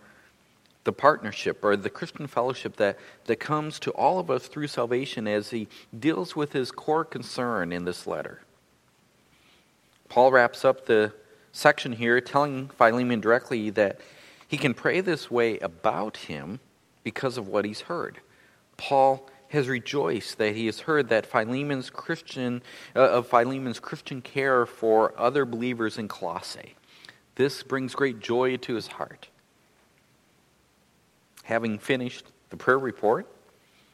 the 0.84 0.92
partnership 0.92 1.64
or 1.64 1.76
the 1.76 1.90
Christian 1.90 2.28
fellowship 2.28 2.76
that, 2.76 2.98
that 3.24 3.40
comes 3.40 3.80
to 3.80 3.90
all 3.90 4.20
of 4.20 4.30
us 4.30 4.46
through 4.46 4.68
salvation 4.68 5.26
as 5.26 5.50
he 5.50 5.66
deals 5.98 6.36
with 6.36 6.52
his 6.52 6.70
core 6.70 7.04
concern 7.04 7.72
in 7.72 7.84
this 7.84 8.06
letter. 8.06 8.40
Paul 10.08 10.32
wraps 10.32 10.64
up 10.64 10.86
the 10.86 11.12
section 11.52 11.92
here 11.92 12.20
telling 12.20 12.68
Philemon 12.68 13.20
directly 13.20 13.70
that 13.70 14.00
he 14.46 14.56
can 14.56 14.74
pray 14.74 15.00
this 15.00 15.30
way 15.30 15.58
about 15.58 16.16
him 16.16 16.60
because 17.02 17.36
of 17.38 17.48
what 17.48 17.64
he's 17.64 17.82
heard. 17.82 18.20
Paul 18.76 19.28
has 19.48 19.68
rejoiced 19.68 20.38
that 20.38 20.54
he 20.54 20.66
has 20.66 20.80
heard 20.80 21.08
that 21.08 21.26
Philemon's 21.26 21.90
Christian 21.90 22.62
uh, 22.94 23.00
of 23.00 23.28
Philemon's 23.28 23.80
Christian 23.80 24.20
care 24.20 24.66
for 24.66 25.18
other 25.18 25.44
believers 25.44 25.98
in 25.98 26.08
Colossae. 26.08 26.74
This 27.36 27.62
brings 27.62 27.94
great 27.94 28.20
joy 28.20 28.56
to 28.58 28.74
his 28.74 28.86
heart. 28.86 29.28
Having 31.44 31.78
finished 31.78 32.26
the 32.50 32.56
prayer 32.56 32.78
report, 32.78 33.26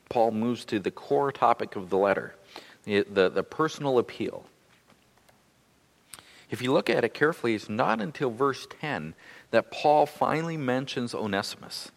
Paul 0.09 0.31
moves 0.31 0.65
to 0.67 0.79
the 0.79 0.91
core 0.91 1.33
topic 1.33 1.77
of 1.77 1.91
the 1.91 1.99
letter, 1.99 2.35
the, 2.85 3.03
the, 3.03 3.29
the 3.29 3.43
personal 3.43 3.99
appeal. 3.99 4.45
If 6.53 6.61
you 6.61 6.71
look 6.71 6.91
at 6.91 7.03
it 7.03 7.15
carefully, 7.15 7.55
it's 7.55 7.71
not 7.71 8.03
until 8.03 8.31
verse 8.31 8.69
10 8.83 9.15
that 9.53 9.71
Paul 9.71 10.05
finally 10.05 10.59
mentions 10.59 11.15
Onesimus. 11.15 11.91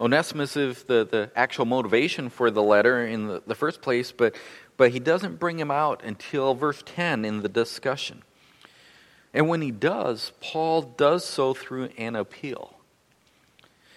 Onesimus 0.00 0.56
is 0.56 0.84
the, 0.84 1.04
the 1.04 1.32
actual 1.34 1.64
motivation 1.64 2.28
for 2.28 2.48
the 2.48 2.62
letter 2.62 3.04
in 3.04 3.26
the, 3.26 3.42
the 3.44 3.56
first 3.56 3.82
place, 3.82 4.12
but, 4.12 4.36
but 4.76 4.92
he 4.92 5.00
doesn't 5.00 5.40
bring 5.40 5.58
him 5.58 5.72
out 5.72 6.04
until 6.04 6.54
verse 6.54 6.80
10 6.86 7.24
in 7.24 7.42
the 7.42 7.48
discussion. 7.48 8.22
And 9.34 9.48
when 9.48 9.62
he 9.62 9.72
does, 9.72 10.30
Paul 10.40 10.82
does 10.82 11.24
so 11.24 11.52
through 11.52 11.88
an 11.98 12.14
appeal. 12.14 12.75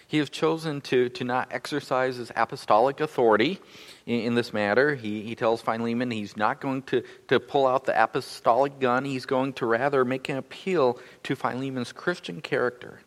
He 0.09 0.17
has 0.17 0.31
chosen 0.31 0.81
to, 0.81 1.07
to 1.09 1.23
not 1.23 1.49
exercise 1.51 2.15
his 2.15 2.31
apostolic 2.35 2.99
authority 2.99 3.59
in, 4.07 4.21
in, 4.21 4.35
this 4.35 4.51
matter. 4.51 4.95
He, 4.95 5.21
he 5.21 5.35
tells 5.35 5.61
Philemon 5.61 6.09
he's 6.09 6.35
not 6.35 6.59
going 6.59 6.81
to, 6.83 7.03
to 7.27 7.39
pull 7.39 7.67
out 7.67 7.85
the 7.85 8.03
apostolic 8.03 8.79
gun. 8.79 9.05
He's 9.05 9.27
going 9.27 9.53
to 9.53 9.67
rather 9.67 10.03
make 10.03 10.27
an 10.27 10.37
appeal 10.37 10.97
to 11.21 11.35
Philemon's 11.35 11.91
Christian 11.91 12.41
character. 12.41 13.01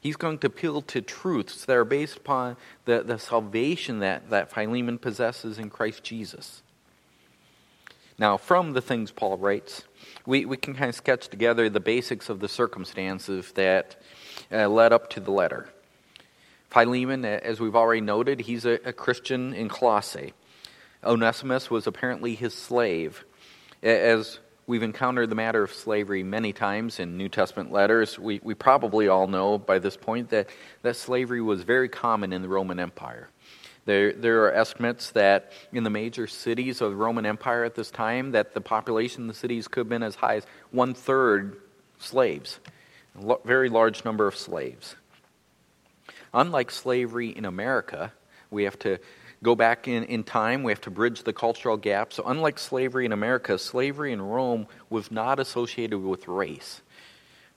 He's 0.00 0.14
going 0.14 0.38
to 0.38 0.46
appeal 0.46 0.80
to 0.82 1.02
truths 1.02 1.64
that 1.64 1.76
are 1.76 1.84
based 1.84 2.18
upon 2.18 2.56
the, 2.84 3.02
the 3.02 3.18
salvation 3.18 3.98
that, 3.98 4.30
that 4.30 4.52
Philemon 4.52 4.98
possesses 4.98 5.58
in 5.58 5.70
Christ 5.70 6.04
Jesus. 6.04 6.62
Now, 8.16 8.36
from 8.36 8.74
the 8.74 8.80
things 8.80 9.10
Paul 9.10 9.38
writes, 9.38 9.82
we, 10.24 10.44
we 10.44 10.56
can 10.56 10.74
kind 10.74 10.88
of 10.88 10.94
sketch 10.94 11.26
together 11.26 11.68
the 11.68 11.80
basics 11.80 12.28
of 12.28 12.38
the 12.38 12.48
circumstances 12.48 13.50
that 13.56 13.96
uh, 14.52 14.68
led 14.68 14.92
up 14.92 15.10
to 15.10 15.20
the 15.20 15.32
letter. 15.32 15.68
Philemon, 16.74 17.24
as 17.24 17.60
we've 17.60 17.76
already 17.76 18.00
noted, 18.00 18.40
he's 18.40 18.64
a, 18.64 18.80
a 18.84 18.92
Christian 18.92 19.54
in 19.54 19.68
Colossae. 19.68 20.34
Onesimus 21.04 21.70
was 21.70 21.86
apparently 21.86 22.34
his 22.34 22.52
slave. 22.52 23.24
As 23.80 24.40
we've 24.66 24.82
encountered 24.82 25.30
the 25.30 25.36
matter 25.36 25.62
of 25.62 25.72
slavery 25.72 26.24
many 26.24 26.52
times 26.52 26.98
in 26.98 27.16
New 27.16 27.28
Testament 27.28 27.70
letters, 27.70 28.18
we, 28.18 28.40
we 28.42 28.54
probably 28.54 29.06
all 29.06 29.28
know 29.28 29.56
by 29.56 29.78
this 29.78 29.96
point 29.96 30.30
that, 30.30 30.48
that 30.82 30.96
slavery 30.96 31.40
was 31.40 31.62
very 31.62 31.88
common 31.88 32.32
in 32.32 32.42
the 32.42 32.48
Roman 32.48 32.80
Empire. 32.80 33.28
There, 33.84 34.12
there 34.12 34.46
are 34.46 34.52
estimates 34.52 35.12
that 35.12 35.52
in 35.72 35.84
the 35.84 35.90
major 35.90 36.26
cities 36.26 36.80
of 36.80 36.90
the 36.90 36.96
Roman 36.96 37.24
Empire 37.24 37.62
at 37.62 37.76
this 37.76 37.92
time, 37.92 38.32
that 38.32 38.52
the 38.52 38.60
population 38.60 39.22
in 39.22 39.28
the 39.28 39.34
cities 39.34 39.68
could 39.68 39.82
have 39.82 39.88
been 39.88 40.02
as 40.02 40.16
high 40.16 40.38
as 40.38 40.46
one 40.72 40.94
third 40.94 41.60
slaves, 42.00 42.58
a 43.16 43.36
very 43.44 43.68
large 43.68 44.04
number 44.04 44.26
of 44.26 44.34
slaves. 44.34 44.96
Unlike 46.34 46.72
slavery 46.72 47.28
in 47.28 47.44
America, 47.44 48.12
we 48.50 48.64
have 48.64 48.78
to 48.80 48.98
go 49.42 49.54
back 49.54 49.86
in, 49.86 50.02
in 50.04 50.24
time, 50.24 50.64
we 50.64 50.72
have 50.72 50.80
to 50.80 50.90
bridge 50.90 51.22
the 51.22 51.32
cultural 51.32 51.76
gap. 51.76 52.12
So, 52.12 52.24
unlike 52.26 52.58
slavery 52.58 53.06
in 53.06 53.12
America, 53.12 53.58
slavery 53.58 54.12
in 54.12 54.20
Rome 54.20 54.66
was 54.90 55.10
not 55.12 55.38
associated 55.38 55.98
with 55.98 56.26
race. 56.26 56.82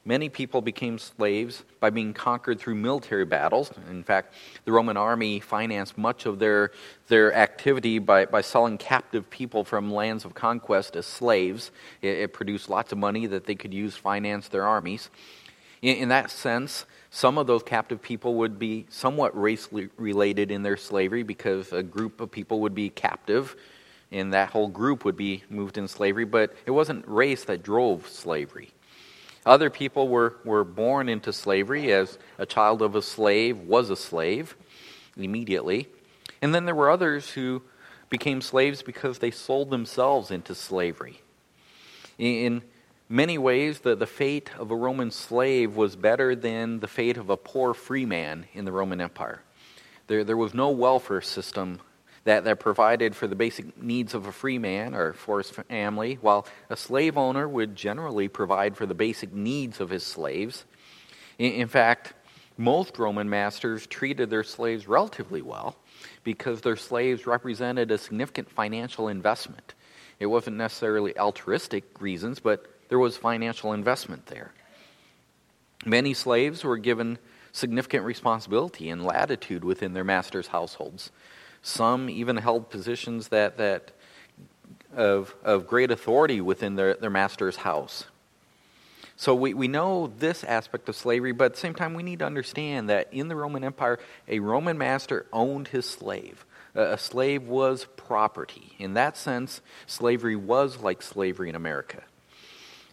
Many 0.05 0.29
people 0.29 0.61
became 0.61 0.99
slaves 0.99 1.65
by 1.81 1.89
being 1.89 2.13
conquered 2.13 2.59
through 2.59 2.75
military 2.75 3.25
battles. 3.25 3.71
In 3.89 4.03
fact, 4.03 4.33
the 4.63 4.71
Roman 4.71 4.95
army 4.95 5.41
financed 5.41 5.97
much 5.97 6.25
of 6.25 6.39
their, 6.39 6.71
their 7.09 7.33
activity 7.33 7.99
by, 7.99 8.25
by 8.25 8.39
selling 8.39 8.77
captive 8.77 9.29
people 9.29 9.65
from 9.65 9.91
lands 9.91 10.23
of 10.23 10.33
conquest 10.33 10.95
as 10.95 11.05
slaves. 11.05 11.71
It, 12.01 12.19
it 12.19 12.33
produced 12.33 12.69
lots 12.69 12.93
of 12.93 12.97
money 12.97 13.25
that 13.25 13.47
they 13.47 13.55
could 13.55 13.73
use 13.73 13.95
to 13.95 14.01
finance 14.01 14.47
their 14.47 14.65
armies. 14.65 15.09
In, 15.81 15.97
in 15.97 16.09
that 16.09 16.31
sense, 16.31 16.85
some 17.09 17.37
of 17.37 17.47
those 17.47 17.63
captive 17.63 18.01
people 18.01 18.35
would 18.35 18.59
be 18.59 18.85
somewhat 18.89 19.39
race 19.39 19.69
related 19.97 20.51
in 20.51 20.63
their 20.63 20.77
slavery 20.77 21.23
because 21.23 21.71
a 21.71 21.83
group 21.83 22.19
of 22.21 22.31
people 22.31 22.59
would 22.61 22.75
be 22.75 22.89
captive 22.89 23.55
and 24.11 24.33
that 24.33 24.49
whole 24.49 24.67
group 24.67 25.03
would 25.05 25.17
be 25.17 25.43
moved 25.49 25.77
in 25.77 25.87
slavery, 25.87 26.25
but 26.25 26.53
it 26.65 26.71
wasn't 26.71 27.05
race 27.07 27.43
that 27.45 27.63
drove 27.63 28.07
slavery. 28.07 28.71
Other 29.45 29.69
people 29.69 30.07
were, 30.07 30.37
were 30.43 30.63
born 30.63 31.09
into 31.09 31.31
slavery 31.31 31.91
as 31.93 32.17
a 32.37 32.45
child 32.45 32.81
of 32.81 32.95
a 32.95 33.01
slave 33.01 33.59
was 33.59 33.89
a 33.89 33.95
slave 33.95 34.55
immediately. 35.15 35.87
And 36.41 36.53
then 36.53 36.65
there 36.65 36.75
were 36.75 36.89
others 36.89 37.31
who 37.31 37.61
became 38.09 38.41
slaves 38.41 38.81
because 38.81 39.19
they 39.19 39.31
sold 39.31 39.69
themselves 39.69 40.31
into 40.31 40.53
slavery. 40.55 41.21
In 42.17 42.61
many 43.09 43.37
ways, 43.37 43.79
the, 43.79 43.95
the 43.95 44.07
fate 44.07 44.51
of 44.57 44.71
a 44.71 44.75
Roman 44.75 45.11
slave 45.11 45.75
was 45.75 45.95
better 45.95 46.35
than 46.35 46.79
the 46.79 46.87
fate 46.87 47.17
of 47.17 47.29
a 47.29 47.37
poor 47.37 47.73
free 47.73 48.05
man 48.05 48.45
in 48.53 48.65
the 48.65 48.71
Roman 48.71 49.01
Empire. 49.01 49.41
There, 50.07 50.23
there 50.23 50.37
was 50.37 50.53
no 50.53 50.69
welfare 50.69 51.21
system 51.21 51.79
that, 52.23 52.43
that 52.43 52.59
provided 52.59 53.15
for 53.15 53.27
the 53.27 53.35
basic 53.35 53.81
needs 53.81 54.13
of 54.13 54.27
a 54.27 54.31
free 54.31 54.57
man 54.57 54.93
or 54.93 55.13
for 55.13 55.37
his 55.37 55.49
family, 55.49 56.17
while 56.21 56.45
a 56.69 56.75
slave 56.75 57.17
owner 57.17 57.47
would 57.47 57.75
generally 57.75 58.27
provide 58.27 58.75
for 58.75 58.85
the 58.85 58.93
basic 58.93 59.33
needs 59.33 59.79
of 59.79 59.89
his 59.89 60.03
slaves. 60.03 60.65
In, 61.37 61.53
in 61.53 61.67
fact, 61.67 62.13
most 62.57 62.97
Roman 62.97 63.29
masters 63.29 63.85
treated 63.87 64.29
their 64.29 64.43
slaves 64.43 64.87
relatively 64.87 65.41
well 65.41 65.77
because 66.23 66.61
their 66.61 66.75
slaves 66.75 67.27
represented 67.27 67.91
a 67.91 67.97
significant 67.97 68.49
financial 68.49 69.07
investment. 69.07 69.75
It 70.19 70.25
wasn't 70.25 70.57
necessarily 70.57 71.17
altruistic 71.17 72.01
reasons, 72.01 72.39
but 72.39 72.65
there 72.89 72.99
was 72.99 73.17
financial 73.17 73.73
investment 73.73 74.27
there. 74.27 74.51
Many 75.85 76.13
slaves 76.13 76.63
were 76.63 76.77
given 76.77 77.17
significant 77.51 78.05
responsibility 78.05 78.89
and 78.89 79.03
latitude 79.03 79.63
within 79.63 79.93
their 79.93 80.03
masters' 80.03 80.47
households. 80.47 81.11
Some 81.61 82.09
even 82.09 82.37
held 82.37 82.69
positions 82.69 83.29
that, 83.29 83.57
that 83.57 83.91
of, 84.95 85.35
of 85.43 85.67
great 85.67 85.91
authority 85.91 86.41
within 86.41 86.75
their, 86.75 86.93
their 86.93 87.09
master's 87.09 87.57
house. 87.57 88.05
So 89.15 89.33
we, 89.33 89.55
we 89.55 89.67
know 89.67 90.13
this 90.19 90.43
aspect 90.43 90.87
of 90.89 90.95
slavery, 90.95 91.31
but 91.31 91.45
at 91.45 91.53
the 91.53 91.59
same 91.59 91.73
time, 91.73 91.95
we 91.95 92.03
need 92.03 92.19
to 92.19 92.25
understand 92.25 92.89
that 92.89 93.11
in 93.11 93.27
the 93.27 93.35
Roman 93.35 93.63
Empire, 93.63 93.97
a 94.27 94.39
Roman 94.39 94.77
master 94.77 95.25
owned 95.33 95.69
his 95.69 95.87
slave. 95.87 96.45
A 96.75 96.99
slave 96.99 97.43
was 97.47 97.87
property. 97.95 98.75
In 98.77 98.93
that 98.93 99.17
sense, 99.17 99.61
slavery 99.87 100.35
was 100.35 100.77
like 100.77 101.01
slavery 101.01 101.49
in 101.49 101.55
America. 101.55 102.03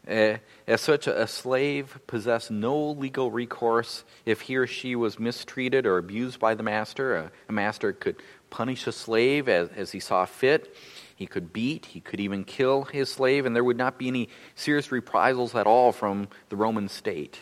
Uh, 0.09 0.37
as 0.67 0.83
such, 0.83 1.07
a 1.07 1.27
slave 1.27 1.99
possessed 2.07 2.51
no 2.51 2.90
legal 2.90 3.31
recourse 3.31 4.05
if 4.27 4.43
he 4.43 4.57
or 4.57 4.67
she 4.67 4.95
was 4.95 5.19
mistreated 5.19 5.87
or 5.87 5.97
abused 5.97 6.38
by 6.38 6.55
the 6.55 6.62
master. 6.62 7.17
A, 7.17 7.33
a 7.49 7.53
master 7.53 7.93
could 7.93 8.17
punish 8.51 8.87
a 8.87 8.93
slave 8.93 9.49
as, 9.49 9.71
as 9.71 9.93
he 9.93 10.01
saw 10.01 10.27
fit. 10.27 10.77
He 11.17 11.27
could 11.27 11.53
beat, 11.53 11.87
he 11.87 12.01
could 12.01 12.21
even 12.21 12.45
kill 12.45 12.85
his 12.85 13.11
slave, 13.11 13.47
and 13.47 13.57
there 13.57 13.64
would 13.64 13.79
not 13.79 13.99
be 13.99 14.09
any 14.09 14.29
serious 14.55 14.93
reprisals 14.93 15.55
at 15.55 15.67
all 15.67 15.90
from 15.93 16.29
the 16.51 16.57
Roman 16.57 16.88
state. 16.88 17.38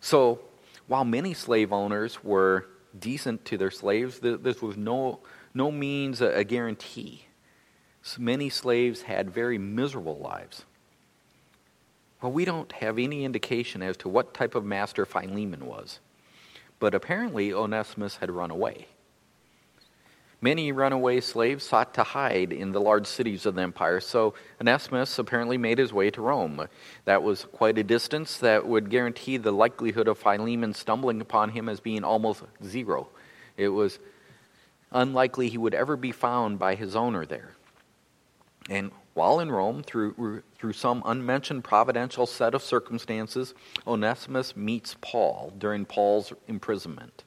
So, 0.00 0.40
while 0.88 1.04
many 1.04 1.34
slave 1.34 1.72
owners 1.72 2.24
were 2.24 2.66
decent 2.98 3.44
to 3.46 3.56
their 3.56 3.70
slaves, 3.70 4.18
this 4.20 4.60
was 4.60 4.76
no, 4.76 5.20
no 5.54 5.70
means 5.70 6.20
a, 6.20 6.38
a 6.38 6.44
guarantee. 6.44 7.26
So 8.02 8.20
many 8.20 8.50
slaves 8.50 9.02
had 9.02 9.30
very 9.30 9.56
miserable 9.56 10.18
lives. 10.18 10.64
Well, 12.24 12.32
we 12.32 12.46
don't 12.46 12.72
have 12.72 12.98
any 12.98 13.26
indication 13.26 13.82
as 13.82 13.98
to 13.98 14.08
what 14.08 14.32
type 14.32 14.54
of 14.54 14.64
master 14.64 15.04
Philemon 15.04 15.66
was, 15.66 16.00
but 16.78 16.94
apparently 16.94 17.52
Onesimus 17.52 18.16
had 18.16 18.30
run 18.30 18.50
away. 18.50 18.86
Many 20.40 20.72
runaway 20.72 21.20
slaves 21.20 21.64
sought 21.64 21.92
to 21.92 22.02
hide 22.02 22.50
in 22.50 22.72
the 22.72 22.80
large 22.80 23.06
cities 23.06 23.44
of 23.44 23.56
the 23.56 23.60
empire, 23.60 24.00
so 24.00 24.32
Onesimus 24.58 25.18
apparently 25.18 25.58
made 25.58 25.76
his 25.76 25.92
way 25.92 26.10
to 26.12 26.22
Rome. 26.22 26.66
That 27.04 27.22
was 27.22 27.44
quite 27.44 27.76
a 27.76 27.84
distance 27.84 28.38
that 28.38 28.66
would 28.66 28.88
guarantee 28.88 29.36
the 29.36 29.52
likelihood 29.52 30.08
of 30.08 30.16
Philemon 30.16 30.72
stumbling 30.72 31.20
upon 31.20 31.50
him 31.50 31.68
as 31.68 31.78
being 31.78 32.04
almost 32.04 32.44
zero. 32.64 33.08
It 33.58 33.68
was 33.68 33.98
unlikely 34.90 35.50
he 35.50 35.58
would 35.58 35.74
ever 35.74 35.94
be 35.94 36.10
found 36.10 36.58
by 36.58 36.74
his 36.74 36.96
owner 36.96 37.26
there. 37.26 37.50
And 38.70 38.92
while 39.14 39.40
in 39.40 39.50
Rome, 39.50 39.82
through, 39.82 40.42
through 40.58 40.72
some 40.72 41.02
unmentioned 41.06 41.64
providential 41.64 42.26
set 42.26 42.54
of 42.54 42.62
circumstances, 42.62 43.54
Onesimus 43.86 44.56
meets 44.56 44.96
Paul 45.00 45.52
during 45.56 45.84
Paul's 45.84 46.32
imprisonment. 46.48 47.24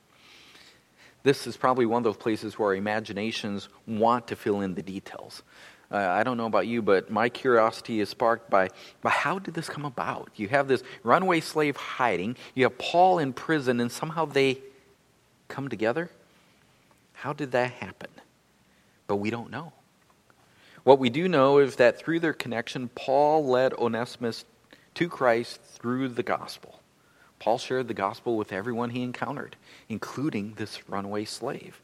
This 1.24 1.48
is 1.48 1.58
probably 1.58 1.86
one 1.86 2.00
of 2.00 2.04
those 2.04 2.18
places 2.18 2.60
where 2.60 2.70
our 2.70 2.76
imaginations 2.76 3.70
want 3.86 4.28
to 4.28 4.36
fill 4.36 4.62
in 4.62 4.76
the 4.76 4.84
details. 4.84 5.44
Uh, 5.90 5.98
I 5.98 6.24
don't 6.24 6.36
know 6.36 6.46
about 6.46 6.68
you, 6.68 6.82
but 6.82 7.10
my 7.10 7.30
curiosity 7.30 8.02
is 8.02 8.10
sparked 8.10 8.50
by, 8.50 8.70
by 9.02 9.10
how 9.10 9.40
did 9.40 9.54
this 9.54 9.70
come 9.70 9.86
about? 9.86 10.30
You 10.36 10.50
have 10.50 10.68
this 10.68 10.84
runaway 11.04 11.40
slave 11.40 11.78
hiding, 11.78 12.36
you 12.54 12.66
have 12.66 12.78
Paul 12.78 13.20
in 13.20 13.32
prison, 13.32 13.80
and 13.80 13.90
somehow 13.90 14.26
they 14.26 14.60
come 15.48 15.70
together? 15.70 16.10
How 17.14 17.32
did 17.32 17.54
that 17.54 17.72
happen? 17.72 18.10
But 19.08 19.16
we 19.18 19.30
don't 19.30 19.50
know. 19.50 19.72
What 20.88 21.00
we 21.00 21.10
do 21.10 21.28
know 21.28 21.58
is 21.58 21.76
that 21.76 22.00
through 22.00 22.22
their 22.22 22.32
connection, 22.32 22.88
Paul 22.96 23.46
led 23.46 23.74
Onesimus 23.74 24.46
to 24.94 25.10
Christ 25.10 25.60
through 25.62 26.08
the 26.08 26.24
gospel. 26.24 26.80
Paul 27.40 27.58
shared 27.58 27.90
the 27.90 27.94
gospel 27.94 28.38
with 28.38 28.54
everyone 28.54 28.92
he 28.92 29.04
encountered, 29.04 29.58
including 29.90 30.54
this 30.54 30.88
runaway 30.88 31.26
slave. 31.26 31.82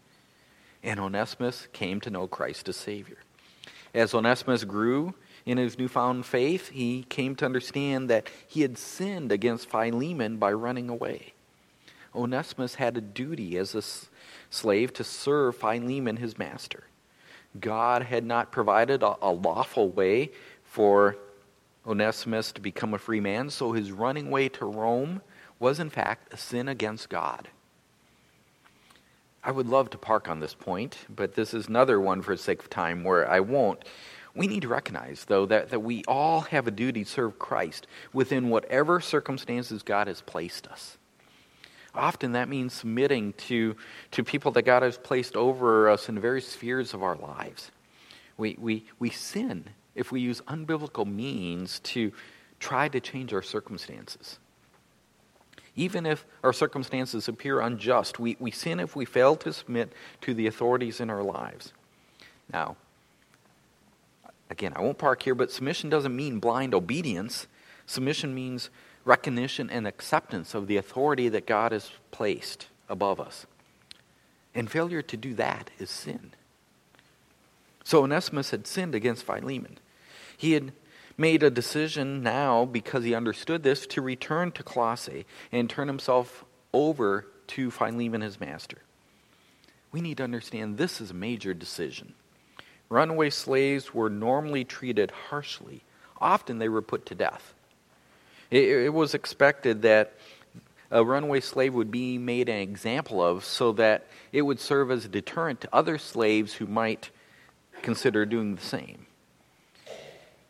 And 0.82 1.02
Onesimus 1.02 1.68
came 1.74 2.00
to 2.00 2.10
know 2.10 2.28
Christ 2.28 2.70
as 2.70 2.78
Savior. 2.78 3.18
As 3.94 4.13
Onesimus 4.13 4.63
grew 4.63 5.16
in 5.46 5.58
his 5.58 5.78
newfound 5.78 6.26
faith, 6.26 6.70
he 6.70 7.04
came 7.10 7.36
to 7.36 7.46
understand 7.46 8.10
that 8.10 8.30
he 8.48 8.62
had 8.62 8.78
sinned 8.78 9.34
against 9.34 9.70
Philemon 9.70 10.38
by 10.38 10.54
running 10.54 10.88
away. 10.88 11.34
Onesimus 12.16 12.76
had 12.76 12.96
a 12.96 13.02
duty 13.02 13.58
as 13.58 13.76
a 13.76 13.84
slave 14.50 14.94
to 14.94 15.04
serve 15.04 15.58
Philemon, 15.58 16.16
his 16.16 16.38
master. 16.38 16.86
God 17.60 18.04
had 18.04 18.26
not 18.26 18.52
provided 18.52 19.04
a, 19.04 19.16
a 19.22 19.32
lawful 19.32 19.89
way 19.89 20.32
for 20.63 21.18
Onesimus 21.86 22.52
to 22.54 22.62
become 22.62 22.94
a 22.94 22.98
free 22.98 23.20
man, 23.20 23.50
so 23.50 23.74
his 23.74 23.92
running 23.92 24.28
away 24.28 24.50
to 24.50 24.66
Rome 24.66 25.22
was 25.60 25.80
in 25.80 25.89
fact 25.89 26.34
a 26.34 26.38
sin 26.38 26.68
against 26.68 27.10
God. 27.10 27.50
I 29.44 29.52
would 29.52 29.68
love 29.68 29.89
to 29.89 29.98
park 29.98 30.30
on 30.30 30.39
this 30.39 30.54
point, 30.54 31.00
but 31.13 31.36
this 31.36 31.54
is 31.54 31.68
another 31.68 32.00
one 32.00 32.22
for 32.22 32.36
the 32.36 32.42
sake 32.42 32.62
of 32.62 32.70
time 32.70 33.04
where 33.04 33.30
I 33.30 33.42
won't. 33.42 33.84
We 34.36 34.48
need 34.48 34.62
to 34.62 34.68
recognize, 34.68 35.26
though, 35.26 35.46
that, 35.48 35.70
that 35.70 35.82
we 35.82 36.04
all 36.08 36.42
have 36.42 36.66
a 36.66 36.72
duty 36.72 37.04
to 37.04 37.10
serve 37.10 37.38
Christ 37.38 37.86
within 38.13 38.50
whatever 38.50 39.00
circumstances 39.00 39.84
God 39.84 40.08
has 40.08 40.22
placed 40.22 40.66
us. 40.68 40.98
Often 41.96 42.32
that 42.32 42.50
means 42.50 42.74
submitting 42.74 43.34
to, 43.34 43.76
to 44.12 44.24
people 44.24 44.52
that 44.54 44.64
God 44.64 44.82
has 44.82 44.98
placed 44.98 45.36
over 45.36 45.90
us 45.90 46.10
in 46.10 46.20
various 46.20 46.48
spheres 46.48 46.94
of 46.94 47.04
our 47.04 47.16
lives. 47.16 47.72
We, 48.38 48.58
we, 48.60 48.86
we 48.98 49.12
sin 49.12 49.66
if 49.94 50.12
we 50.12 50.20
use 50.20 50.42
unbiblical 50.42 51.06
means 51.06 51.80
to 51.80 52.12
try 52.60 52.88
to 52.88 53.00
change 53.00 53.34
our 53.34 53.44
circumstances. 53.44 54.40
Even 55.76 56.06
if 56.06 56.26
our 56.44 56.54
circumstances 56.54 57.28
appear 57.28 57.60
unjust, 57.60 58.20
we, 58.20 58.38
we 58.40 58.52
sin 58.52 58.80
if 58.80 58.96
we 58.96 59.06
fail 59.06 59.36
to 59.38 59.54
submit 59.54 59.92
to 60.22 60.34
the 60.34 60.48
authorities 60.48 61.00
in 61.00 61.10
our 61.10 61.24
lives. 61.24 61.74
Now, 62.52 62.76
again, 64.50 64.74
I 64.76 64.82
won't 64.82 64.98
park 64.98 65.24
here, 65.24 65.36
but 65.36 65.52
submission 65.52 65.90
doesn't 65.90 66.16
mean 66.16 66.40
blind 66.40 66.74
obedience. 66.74 67.48
Submission 67.86 68.34
means 68.34 68.70
recognition 69.06 69.70
and 69.70 69.88
acceptance 69.88 70.54
of 70.54 70.68
the 70.68 70.78
authority 70.78 71.30
that 71.30 71.46
God 71.46 71.72
has 71.72 71.92
placed 72.12 72.68
above 72.88 73.20
us. 73.20 73.46
And 74.56 74.70
failure 74.70 75.02
to 75.02 75.18
do 75.18 75.34
that 75.36 75.72
is 75.80 75.89
sin. 75.89 76.34
So 77.84 78.04
Onesimus 78.04 78.52
had 78.52 78.66
sinned 78.68 78.96
against 78.96 79.26
Philemon. 79.26 79.78
He 80.38 80.54
had 80.54 80.72
made 81.18 81.44
a 81.44 81.50
decision 81.50 82.24
now, 82.24 82.66
because 82.66 83.04
he 83.04 83.13
understood 83.13 83.63
this, 83.63 83.86
to 83.88 84.02
return 84.02 84.52
to 84.52 84.63
Colossae 84.63 85.26
and 85.52 85.70
turn 85.70 85.88
himself 85.88 86.46
over 86.74 87.28
to 87.48 87.70
Philemon, 87.70 88.22
his 88.22 88.39
master. 88.39 88.78
We 89.92 90.02
need 90.02 90.18
to 90.18 90.24
understand 90.24 90.78
this 90.78 91.02
is 91.02 91.12
a 91.12 91.16
major 91.16 91.54
decision. 91.54 92.13
Runaway 92.89 93.30
slaves 93.30 93.94
were 93.94 94.10
normally 94.10 94.63
treated 94.63 95.12
harshly. 95.12 95.84
Often 96.20 96.60
they 96.60 96.70
were 96.70 96.82
put 96.82 97.06
to 97.08 97.16
death. 97.16 97.54
It, 98.54 98.86
it 98.86 98.94
was 98.94 99.16
expected 99.16 99.82
that 99.82 100.13
a 100.92 101.04
runaway 101.04 101.39
slave 101.39 101.74
would 101.74 101.89
be 101.89 102.20
made 102.20 102.50
an 102.50 102.60
example 102.60 103.20
of 103.20 103.44
so 103.44 103.72
that 103.74 104.06
it 104.32 104.44
would 104.44 104.60
serve 104.60 104.92
as 104.92 105.06
a 105.06 105.08
deterrent 105.08 105.62
to 105.62 105.70
other 105.74 105.98
slaves 105.98 106.54
who 106.54 106.68
might 106.68 107.10
consider 107.82 108.28
doing 108.28 108.54
the 108.54 108.62
same. 108.62 109.08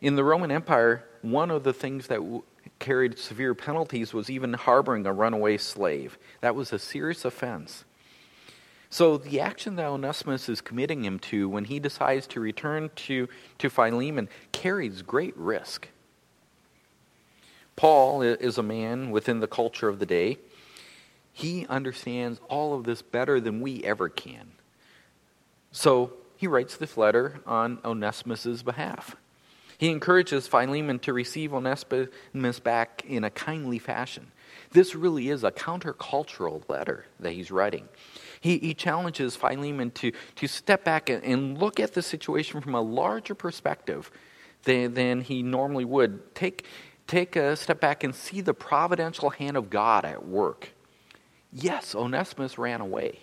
In 0.02 0.16
the 0.16 0.24
Roman 0.24 0.50
Empire, 0.50 1.02
one 1.22 1.50
of 1.50 1.64
the 1.64 1.72
things 1.72 2.08
that 2.08 2.16
w- 2.16 2.42
carried 2.78 3.18
severe 3.18 3.54
penalties 3.54 4.12
was 4.12 4.28
even 4.28 4.52
harboring 4.52 5.06
a 5.06 5.12
runaway 5.12 5.56
slave. 5.56 6.18
That 6.42 6.54
was 6.54 6.74
a 6.74 6.78
serious 6.78 7.24
offense. 7.24 7.86
So 8.90 9.16
the 9.16 9.40
action 9.40 9.76
that 9.76 9.86
Onesimus 9.86 10.50
is 10.50 10.60
committing 10.60 11.06
him 11.06 11.18
to 11.20 11.48
when 11.48 11.64
he 11.64 11.80
decides 11.80 12.26
to 12.28 12.40
return 12.40 12.90
to, 12.96 13.30
to 13.60 13.70
Philemon 13.70 14.28
carries 14.52 15.00
great 15.00 15.34
risk. 15.38 15.88
Paul 17.76 18.22
is 18.22 18.58
a 18.58 18.62
man 18.62 19.10
within 19.10 19.40
the 19.40 19.48
culture 19.48 19.88
of 19.88 19.98
the 19.98 20.06
day. 20.06 20.38
He 21.32 21.66
understands 21.66 22.40
all 22.48 22.74
of 22.74 22.84
this 22.84 23.02
better 23.02 23.40
than 23.40 23.60
we 23.60 23.82
ever 23.82 24.08
can. 24.08 24.52
So 25.72 26.12
he 26.36 26.46
writes 26.46 26.76
this 26.76 26.96
letter 26.96 27.40
on 27.46 27.78
Onesimus's 27.84 28.62
behalf. 28.62 29.16
He 29.76 29.90
encourages 29.90 30.46
Philemon 30.46 31.00
to 31.00 31.12
receive 31.12 31.52
Onesimus 31.52 32.60
back 32.60 33.04
in 33.08 33.24
a 33.24 33.30
kindly 33.30 33.78
fashion. 33.78 34.30
This 34.70 34.94
really 34.94 35.28
is 35.28 35.42
a 35.42 35.50
countercultural 35.50 36.68
letter 36.68 37.06
that 37.18 37.32
he's 37.32 37.50
writing. 37.50 37.88
He, 38.40 38.58
he 38.58 38.74
challenges 38.74 39.36
Philemon 39.36 39.90
to, 39.92 40.12
to 40.36 40.46
step 40.46 40.84
back 40.84 41.08
and, 41.10 41.24
and 41.24 41.58
look 41.58 41.80
at 41.80 41.94
the 41.94 42.02
situation 42.02 42.60
from 42.60 42.74
a 42.74 42.80
larger 42.80 43.34
perspective 43.34 44.10
than, 44.62 44.94
than 44.94 45.20
he 45.22 45.42
normally 45.42 45.84
would. 45.84 46.34
Take, 46.34 46.66
take 47.06 47.36
a 47.36 47.56
step 47.56 47.80
back 47.80 48.04
and 48.04 48.14
see 48.14 48.40
the 48.40 48.54
providential 48.54 49.30
hand 49.30 49.56
of 49.56 49.70
God 49.70 50.04
at 50.04 50.26
work. 50.26 50.70
Yes, 51.52 51.94
Onesimus 51.94 52.58
ran 52.58 52.80
away. 52.80 53.20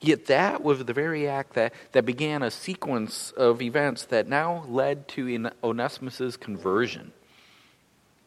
Yet 0.00 0.26
that 0.26 0.62
was 0.62 0.84
the 0.84 0.92
very 0.92 1.28
act 1.28 1.54
that, 1.54 1.72
that 1.92 2.04
began 2.04 2.42
a 2.42 2.50
sequence 2.50 3.32
of 3.32 3.62
events 3.62 4.04
that 4.06 4.28
now 4.28 4.64
led 4.68 5.08
to 5.08 5.50
Onesimus' 5.64 6.36
conversion. 6.36 7.12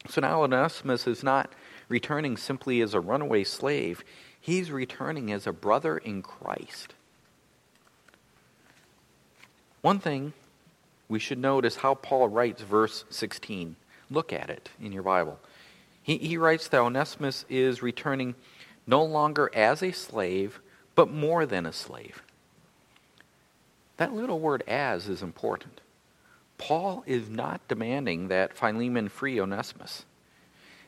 So 0.10 0.22
now 0.22 0.44
Onesimus 0.44 1.06
is 1.06 1.24
not 1.24 1.54
returning 1.90 2.38
simply 2.38 2.82
as 2.82 2.94
a 2.94 3.00
runaway 3.00 3.44
slave, 3.44 4.04
he's 4.40 4.72
returning 4.72 5.32
as 5.32 5.46
a 5.46 5.54
brother 5.54 5.98
in 5.98 6.22
Christ. 6.22 6.94
One 9.82 10.00
thing 10.00 10.34
we 11.08 11.20
should 11.20 11.40
note 11.40 11.66
is 11.66 11.78
how 11.78 11.96
Paul 11.96 12.30
writes 12.30 12.62
verse 12.62 13.06
16. 13.10 13.76
Look 14.10 14.34
at 14.34 14.50
it 14.50 14.70
in 14.82 14.92
your 14.92 15.04
Bible. 15.04 15.40
He, 16.02 16.18
he 16.18 16.38
writes 16.38 16.68
that 16.70 16.80
Onesimus 16.82 17.46
is 17.50 17.82
returning 17.82 18.36
no 18.88 19.04
longer 19.04 19.52
as 19.54 19.84
a 19.84 19.92
slave, 19.92 20.60
but 20.96 21.12
more 21.12 21.46
than 21.46 21.66
a 21.66 21.74
slave. 21.74 22.24
That 23.98 24.14
little 24.14 24.40
word 24.40 24.64
as 24.68 25.08
is 25.08 25.22
important. 25.22 25.82
Paul 26.58 27.04
is 27.06 27.30
not 27.30 27.68
demanding 27.68 28.30
that 28.30 28.58
Philemon 28.58 29.10
free 29.10 29.40
Onesimus. 29.40 30.06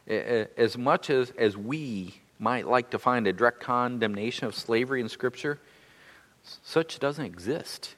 As 0.08 0.78
much 0.78 1.10
as, 1.10 1.32
as 1.38 1.56
we 1.56 2.16
might 2.40 2.68
like 2.68 2.90
to 2.90 3.00
find 3.00 3.28
a 3.28 3.34
direct 3.34 3.60
condemnation 3.60 4.48
of 4.48 4.56
slavery 4.56 5.00
in 5.00 5.10
Scripture, 5.10 5.60
such 6.64 7.00
doesn't 7.00 7.24
exist. 7.24 7.96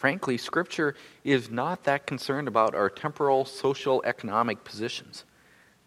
Frankly, 0.00 0.38
Scripture 0.38 0.94
is 1.24 1.50
not 1.50 1.84
that 1.84 2.06
concerned 2.06 2.48
about 2.48 2.74
our 2.74 2.88
temporal, 2.88 3.44
social, 3.44 4.02
economic 4.06 4.64
positions. 4.64 5.26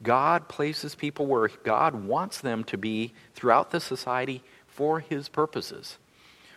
God 0.04 0.48
places 0.48 0.94
people 0.94 1.26
where 1.26 1.48
God 1.64 1.96
wants 1.96 2.40
them 2.40 2.64
to 2.66 2.78
be 2.78 3.16
throughout 3.34 3.72
the 3.72 3.80
society 3.80 4.44
for 4.68 5.00
his 5.00 5.30
purposes. 5.30 5.98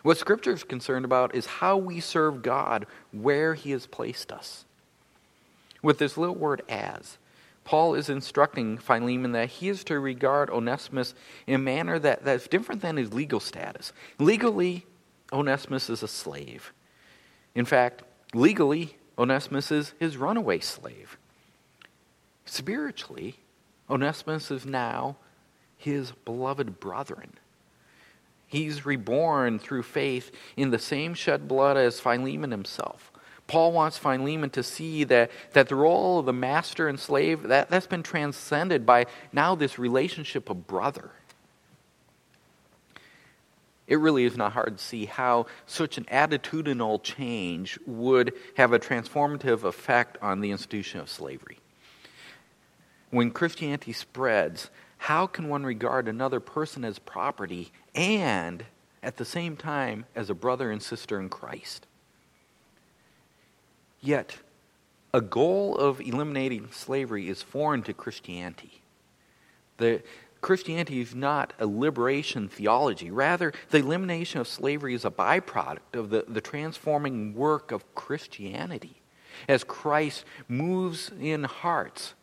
What 0.03 0.19
Scripture 0.19 0.51
is 0.51 0.63
concerned 0.63 1.03
about 1.03 1.33
is 1.33 1.47
how 1.47 1.77
we 1.77 1.99
serve 1.99 2.43
God 2.43 2.85
where 3.11 3.55
he 3.55 3.71
has 3.71 3.87
placed 3.87 4.31
us. 4.31 4.65
With 5.81 5.97
this 5.97 6.15
little 6.15 6.35
word 6.35 6.61
as, 6.69 7.17
Paul 7.63 7.95
is 7.95 8.07
instructing 8.07 8.77
Philemon 8.77 9.31
that 9.31 9.49
he 9.49 9.69
is 9.69 9.83
to 9.85 9.99
regard 9.99 10.51
Onesimus 10.51 11.15
in 11.47 11.55
a 11.55 11.57
manner 11.57 11.97
that, 11.97 12.23
that's 12.23 12.47
different 12.47 12.83
than 12.83 12.97
his 12.97 13.15
legal 13.15 13.39
status. 13.39 13.93
Legally, 14.19 14.85
Onesimus 15.33 15.89
is 15.89 16.03
a 16.03 16.07
slave. 16.07 16.71
In 17.57 17.65
fact, 17.65 18.03
legally, 18.35 18.97
Onesimus 19.17 19.71
is 19.71 19.95
his 19.99 20.15
runaway 20.15 20.59
slave. 20.59 21.17
Spiritually, 22.45 23.39
Onesimus 23.89 24.51
is 24.51 24.63
now 24.63 25.17
his 25.75 26.11
beloved 26.23 26.79
brethren. 26.79 27.33
He's 28.45 28.85
reborn 28.85 29.57
through 29.57 29.83
faith 29.83 30.31
in 30.55 30.69
the 30.69 30.77
same 30.77 31.15
shed 31.15 31.47
blood 31.47 31.77
as 31.77 31.99
Philemon 31.99 32.51
himself. 32.51 33.11
Paul 33.47 33.71
wants 33.71 33.97
Philemon 33.97 34.51
to 34.51 34.61
see 34.61 35.03
that, 35.05 35.31
that 35.53 35.67
the 35.67 35.75
role 35.75 36.19
of 36.19 36.27
the 36.27 36.33
master 36.33 36.87
and 36.87 36.99
slave, 36.99 37.41
that, 37.43 37.71
that's 37.71 37.87
been 37.87 38.03
transcended 38.03 38.85
by 38.85 39.07
now 39.33 39.55
this 39.55 39.79
relationship 39.79 40.51
of 40.51 40.67
brother. 40.67 41.09
It 43.87 43.99
really 43.99 44.25
is 44.25 44.35
not 44.35 44.51
hard 44.51 44.77
to 44.77 44.83
see 44.83 45.05
how 45.05 45.45
such 45.65 45.97
an 45.97 46.03
attitudinal 46.05 47.01
change 47.01 47.79
would 47.85 48.33
have 48.57 48.73
a 48.73 48.79
transformative 48.79 49.63
effect 49.63 50.17
on 50.21 50.41
the 50.41 50.51
institution 50.51 50.99
of 50.99 51.09
slavery. 51.09 51.59
When 53.09 53.31
Christianity 53.31 53.93
spreads, 53.93 54.69
how 54.97 55.25
can 55.25 55.47
one 55.47 55.63
regard 55.63 56.07
another 56.07 56.41
person 56.41 56.83
as 56.83 56.99
property 56.99 57.71
and 57.95 58.65
at 59.01 59.15
the 59.15 59.25
same 59.25 59.55
time 59.55 60.05
as 60.15 60.29
a 60.29 60.35
brother 60.35 60.69
and 60.69 60.83
sister 60.83 61.19
in 61.19 61.29
Christ? 61.29 61.87
Yet, 64.01 64.37
a 65.13 65.21
goal 65.21 65.77
of 65.77 66.01
eliminating 66.01 66.69
slavery 66.71 67.29
is 67.29 67.41
foreign 67.41 67.83
to 67.83 67.93
Christianity. 67.93 68.81
The, 69.77 70.01
Christianity 70.41 71.01
is 71.01 71.15
not 71.15 71.53
a 71.59 71.65
liberation 71.65 72.47
theology. 72.47 73.11
Rather, 73.11 73.53
the 73.69 73.79
elimination 73.79 74.39
of 74.39 74.47
slavery 74.47 74.93
is 74.93 75.05
a 75.05 75.11
byproduct 75.11 75.93
of 75.93 76.09
the, 76.09 76.25
the 76.27 76.41
transforming 76.41 77.33
work 77.33 77.71
of 77.71 77.95
Christianity 77.95 79.01
as 79.47 79.63
Christ 79.63 80.25
moves 80.47 81.11
in 81.19 81.43
hearts 81.43 82.13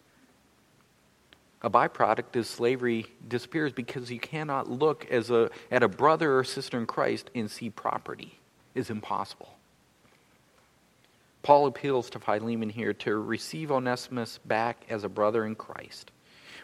a 1.64 1.70
byproduct 1.70 2.36
is 2.36 2.46
slavery 2.46 3.06
disappears 3.26 3.72
because 3.72 4.10
you 4.10 4.20
cannot 4.20 4.70
look 4.70 5.06
as 5.10 5.30
a, 5.30 5.50
at 5.70 5.82
a 5.82 5.88
brother 5.88 6.38
or 6.38 6.44
sister 6.44 6.78
in 6.78 6.84
Christ 6.84 7.30
and 7.34 7.50
see 7.50 7.70
property. 7.70 8.38
is 8.74 8.90
impossible. 8.90 9.54
Paul 11.42 11.66
appeals 11.66 12.10
to 12.10 12.18
Philemon 12.18 12.68
here 12.68 12.92
to 12.92 13.16
receive 13.16 13.72
Onesimus 13.72 14.38
back 14.44 14.84
as 14.90 15.04
a 15.04 15.08
brother 15.08 15.46
in 15.46 15.54
Christ, 15.54 16.10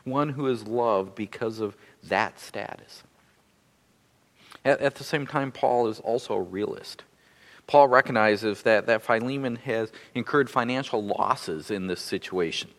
one 0.04 0.30
who 0.30 0.46
is 0.46 0.66
loved 0.66 1.14
because 1.14 1.60
of 1.60 1.76
that 2.04 2.40
status. 2.40 3.02
At, 4.64 4.80
at 4.80 4.94
the 4.96 5.04
same 5.04 5.26
time, 5.26 5.52
Paul 5.52 5.88
is 5.88 6.00
also 6.00 6.34
a 6.34 6.42
realist. 6.42 7.04
Paul 7.66 7.88
recognizes 7.88 8.62
that, 8.62 8.86
that 8.86 9.02
Philemon 9.02 9.56
has 9.56 9.92
incurred 10.14 10.50
financial 10.50 11.04
losses 11.04 11.70
in 11.70 11.86
this 11.86 12.00
situation. 12.00 12.70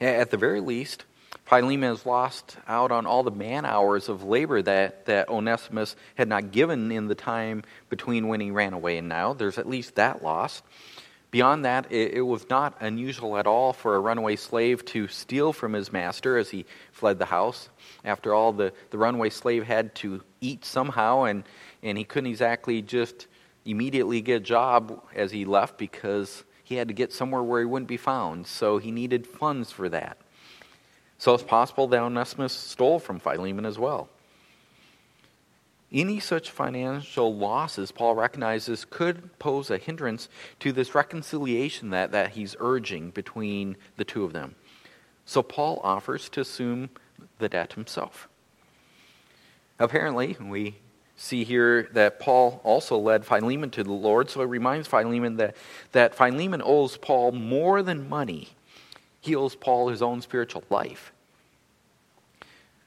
At 0.00 0.30
the 0.30 0.36
very 0.36 0.60
least, 0.60 1.04
Philemon 1.44 1.90
has 1.90 2.06
lost 2.06 2.56
out 2.68 2.92
on 2.92 3.04
all 3.04 3.22
the 3.22 3.30
man 3.30 3.64
hours 3.64 4.08
of 4.08 4.22
labor 4.22 4.62
that, 4.62 5.06
that 5.06 5.28
Onesimus 5.28 5.96
had 6.14 6.28
not 6.28 6.52
given 6.52 6.92
in 6.92 7.08
the 7.08 7.14
time 7.14 7.62
between 7.88 8.28
when 8.28 8.40
he 8.40 8.50
ran 8.50 8.72
away 8.72 8.98
and 8.98 9.08
now. 9.08 9.32
There's 9.32 9.58
at 9.58 9.68
least 9.68 9.96
that 9.96 10.22
loss. 10.22 10.62
Beyond 11.32 11.64
that, 11.64 11.90
it, 11.90 12.12
it, 12.12 12.20
was 12.20 12.48
not 12.50 12.76
unusual 12.80 13.38
at 13.38 13.46
all 13.46 13.72
for 13.72 13.96
a 13.96 14.00
runaway 14.00 14.36
slave 14.36 14.84
to 14.84 15.08
steal 15.08 15.54
from 15.54 15.72
his 15.72 15.90
master 15.90 16.36
as 16.36 16.50
he 16.50 16.66
fled 16.92 17.18
the 17.18 17.24
house. 17.24 17.70
After 18.04 18.34
all, 18.34 18.52
the, 18.52 18.74
the 18.90 18.98
runaway 18.98 19.30
slave 19.30 19.64
had 19.64 19.94
to 19.96 20.22
eat 20.42 20.62
somehow, 20.66 21.22
and, 21.22 21.44
and 21.82 21.96
he 21.96 22.04
couldn't 22.04 22.28
exactly 22.28 22.82
just 22.82 23.28
immediately 23.64 24.20
get 24.20 24.36
a 24.36 24.40
job 24.40 25.02
as 25.14 25.32
he 25.32 25.46
left 25.46 25.78
because 25.78 26.44
he 26.64 26.74
had 26.74 26.88
to 26.88 26.94
get 26.94 27.14
somewhere 27.14 27.42
where 27.42 27.60
he 27.60 27.66
wouldn't 27.66 27.88
be 27.88 27.96
found. 27.96 28.46
So 28.46 28.76
he 28.76 28.90
needed 28.90 29.26
funds 29.26 29.72
for 29.72 29.88
that. 29.88 30.18
So 31.16 31.32
it's 31.32 31.42
possible 31.42 31.88
that 31.88 32.02
Onesimus 32.02 32.52
stole 32.52 32.98
from 32.98 33.18
Philemon 33.18 33.64
as 33.64 33.78
well. 33.78 34.10
Any 35.92 36.20
such 36.20 36.50
financial 36.50 37.36
losses, 37.36 37.92
Paul 37.92 38.14
recognizes, 38.14 38.86
could 38.86 39.38
pose 39.38 39.70
a 39.70 39.76
hindrance 39.76 40.28
to 40.60 40.72
this 40.72 40.94
reconciliation 40.94 41.90
that, 41.90 42.12
that 42.12 42.30
he's 42.30 42.56
urging 42.60 43.10
between 43.10 43.76
the 43.96 44.04
two 44.04 44.24
of 44.24 44.32
them. 44.32 44.54
So 45.26 45.42
Paul 45.42 45.80
offers 45.84 46.28
to 46.30 46.40
assume 46.40 46.90
the 47.38 47.48
debt 47.48 47.74
himself. 47.74 48.28
Apparently, 49.78 50.36
we 50.40 50.76
see 51.16 51.44
here 51.44 51.88
that 51.92 52.18
Paul 52.18 52.60
also 52.64 52.96
led 52.96 53.26
Philemon 53.26 53.70
to 53.70 53.84
the 53.84 53.92
Lord, 53.92 54.30
so 54.30 54.40
it 54.40 54.46
reminds 54.46 54.88
Philemon 54.88 55.36
that, 55.36 55.56
that 55.92 56.14
Philemon 56.14 56.62
owes 56.64 56.96
Paul 56.96 57.32
more 57.32 57.82
than 57.82 58.08
money. 58.08 58.48
He 59.20 59.36
owes 59.36 59.54
Paul 59.54 59.88
his 59.88 60.02
own 60.02 60.22
spiritual 60.22 60.64
life. 60.70 61.12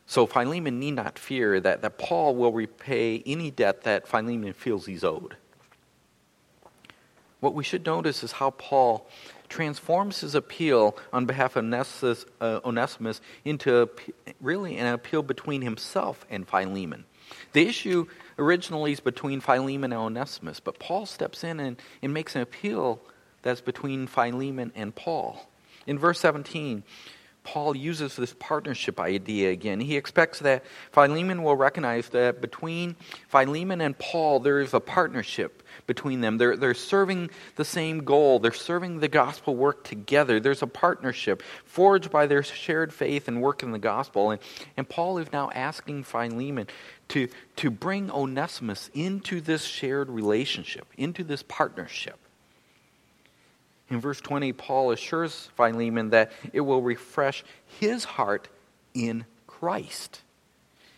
So 0.08 0.26
Philemon 0.26 0.80
need 0.80 0.92
not 0.92 1.18
fear 1.18 1.60
that, 1.60 1.82
that 1.82 1.98
Paul 1.98 2.36
will 2.36 2.52
repay 2.52 3.24
any 3.26 3.50
debt 3.52 3.84
that 3.84 4.08
Philemon 4.08 4.54
feels 4.54 4.86
he's 4.86 5.04
owed. 5.04 5.36
What 7.40 7.54
we 7.54 7.64
should 7.64 7.86
notice 7.86 8.24
is 8.24 8.34
how 8.34 8.52
Paul 8.52 9.08
transforms 9.50 10.22
his 10.22 10.36
appeal 10.36 10.98
on 11.14 11.26
behalf 11.26 11.56
of 11.56 11.64
Onesimus, 11.64 12.26
uh, 12.42 12.60
Onesimus 12.66 13.22
into 13.44 13.90
really 14.42 14.78
an 14.78 14.88
appeal 14.88 15.22
between 15.22 15.62
himself 15.62 16.26
and 16.30 16.48
Philemon. 16.48 17.06
The 17.54 17.68
issue 17.68 18.08
originally 18.38 18.92
is 18.92 19.00
between 19.00 19.42
Philemon 19.42 19.92
and 19.92 20.02
Onesimus, 20.02 20.60
but 20.60 20.80
Paul 20.80 21.06
steps 21.06 21.44
in 21.44 21.60
and, 21.60 21.78
and 22.02 22.14
makes 22.14 22.36
an 22.36 22.42
appeal 22.42 23.00
that's 23.42 23.62
between 23.62 24.08
Philemon 24.08 24.72
and 24.76 24.96
Paul. 24.96 25.48
In 25.86 26.00
verse 26.00 26.20
17, 26.20 26.84
Paul 27.46 27.78
uses 27.78 28.16
this 28.16 28.36
partnership 28.38 29.00
idea 29.00 29.52
again. 29.52 29.80
He 29.80 29.96
expects 29.96 30.40
that 30.40 30.66
Philemon 30.92 31.44
will 31.44 31.56
recognize 31.56 32.10
that 32.10 32.42
between 32.42 32.96
Philemon 33.30 33.80
and 33.80 33.98
Paul, 33.98 34.42
there 34.42 34.60
is 34.60 34.74
a 34.74 34.80
partnership 34.80 35.64
between 35.88 36.22
them. 36.22 36.38
They're, 36.38 36.58
they're 36.58 36.74
serving 36.74 37.30
the 37.56 37.64
same 37.64 38.04
goal, 38.04 38.40
they're 38.40 38.52
serving 38.52 39.00
the 39.00 39.08
gospel 39.08 39.56
work 39.56 39.84
together. 39.84 40.40
There's 40.40 40.64
a 40.64 40.68
partnership 40.68 41.44
forged 41.64 42.12
by 42.12 42.28
their 42.28 42.44
shared 42.44 42.94
faith 42.94 43.28
and 43.28 43.42
work 43.42 43.64
in 43.64 43.72
the 43.72 43.80
gospel. 43.80 44.32
And, 44.32 44.42
and 44.76 44.90
Paul 44.90 45.20
is 45.20 45.32
now 45.32 45.50
asking 45.52 46.04
Philemon 46.04 46.68
to, 47.10 47.30
to 47.58 47.70
bring 47.70 48.12
Onesimus 48.12 48.90
into 48.94 49.40
this 49.40 49.64
shared 49.64 50.10
relationship, 50.10 50.88
into 50.98 51.24
this 51.24 51.44
partnership. 51.44 52.18
In 53.90 54.00
verse 54.00 54.20
20, 54.20 54.54
Paul 54.54 54.92
assures 54.92 55.50
Philemon 55.56 56.10
that 56.10 56.32
it 56.54 56.62
will 56.62 56.82
refresh 56.82 57.44
his 57.80 58.04
heart 58.04 58.48
in 58.94 59.26
Christ 59.46 60.22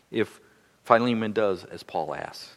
if 0.10 0.40
Philemon 0.84 1.34
does 1.34 1.66
as 1.66 1.84
Paul 1.84 2.16
asks. 2.16 2.56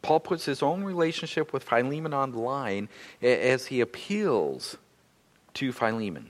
Paul 0.00 0.20
puts 0.20 0.44
his 0.44 0.62
own 0.62 0.84
relationship 0.84 1.52
with 1.52 1.64
Philemon 1.64 2.12
on 2.12 2.30
the 2.30 2.38
line 2.38 2.88
as 3.22 3.66
he 3.66 3.80
appeals 3.80 4.76
to 5.54 5.72
Philemon. 5.72 6.28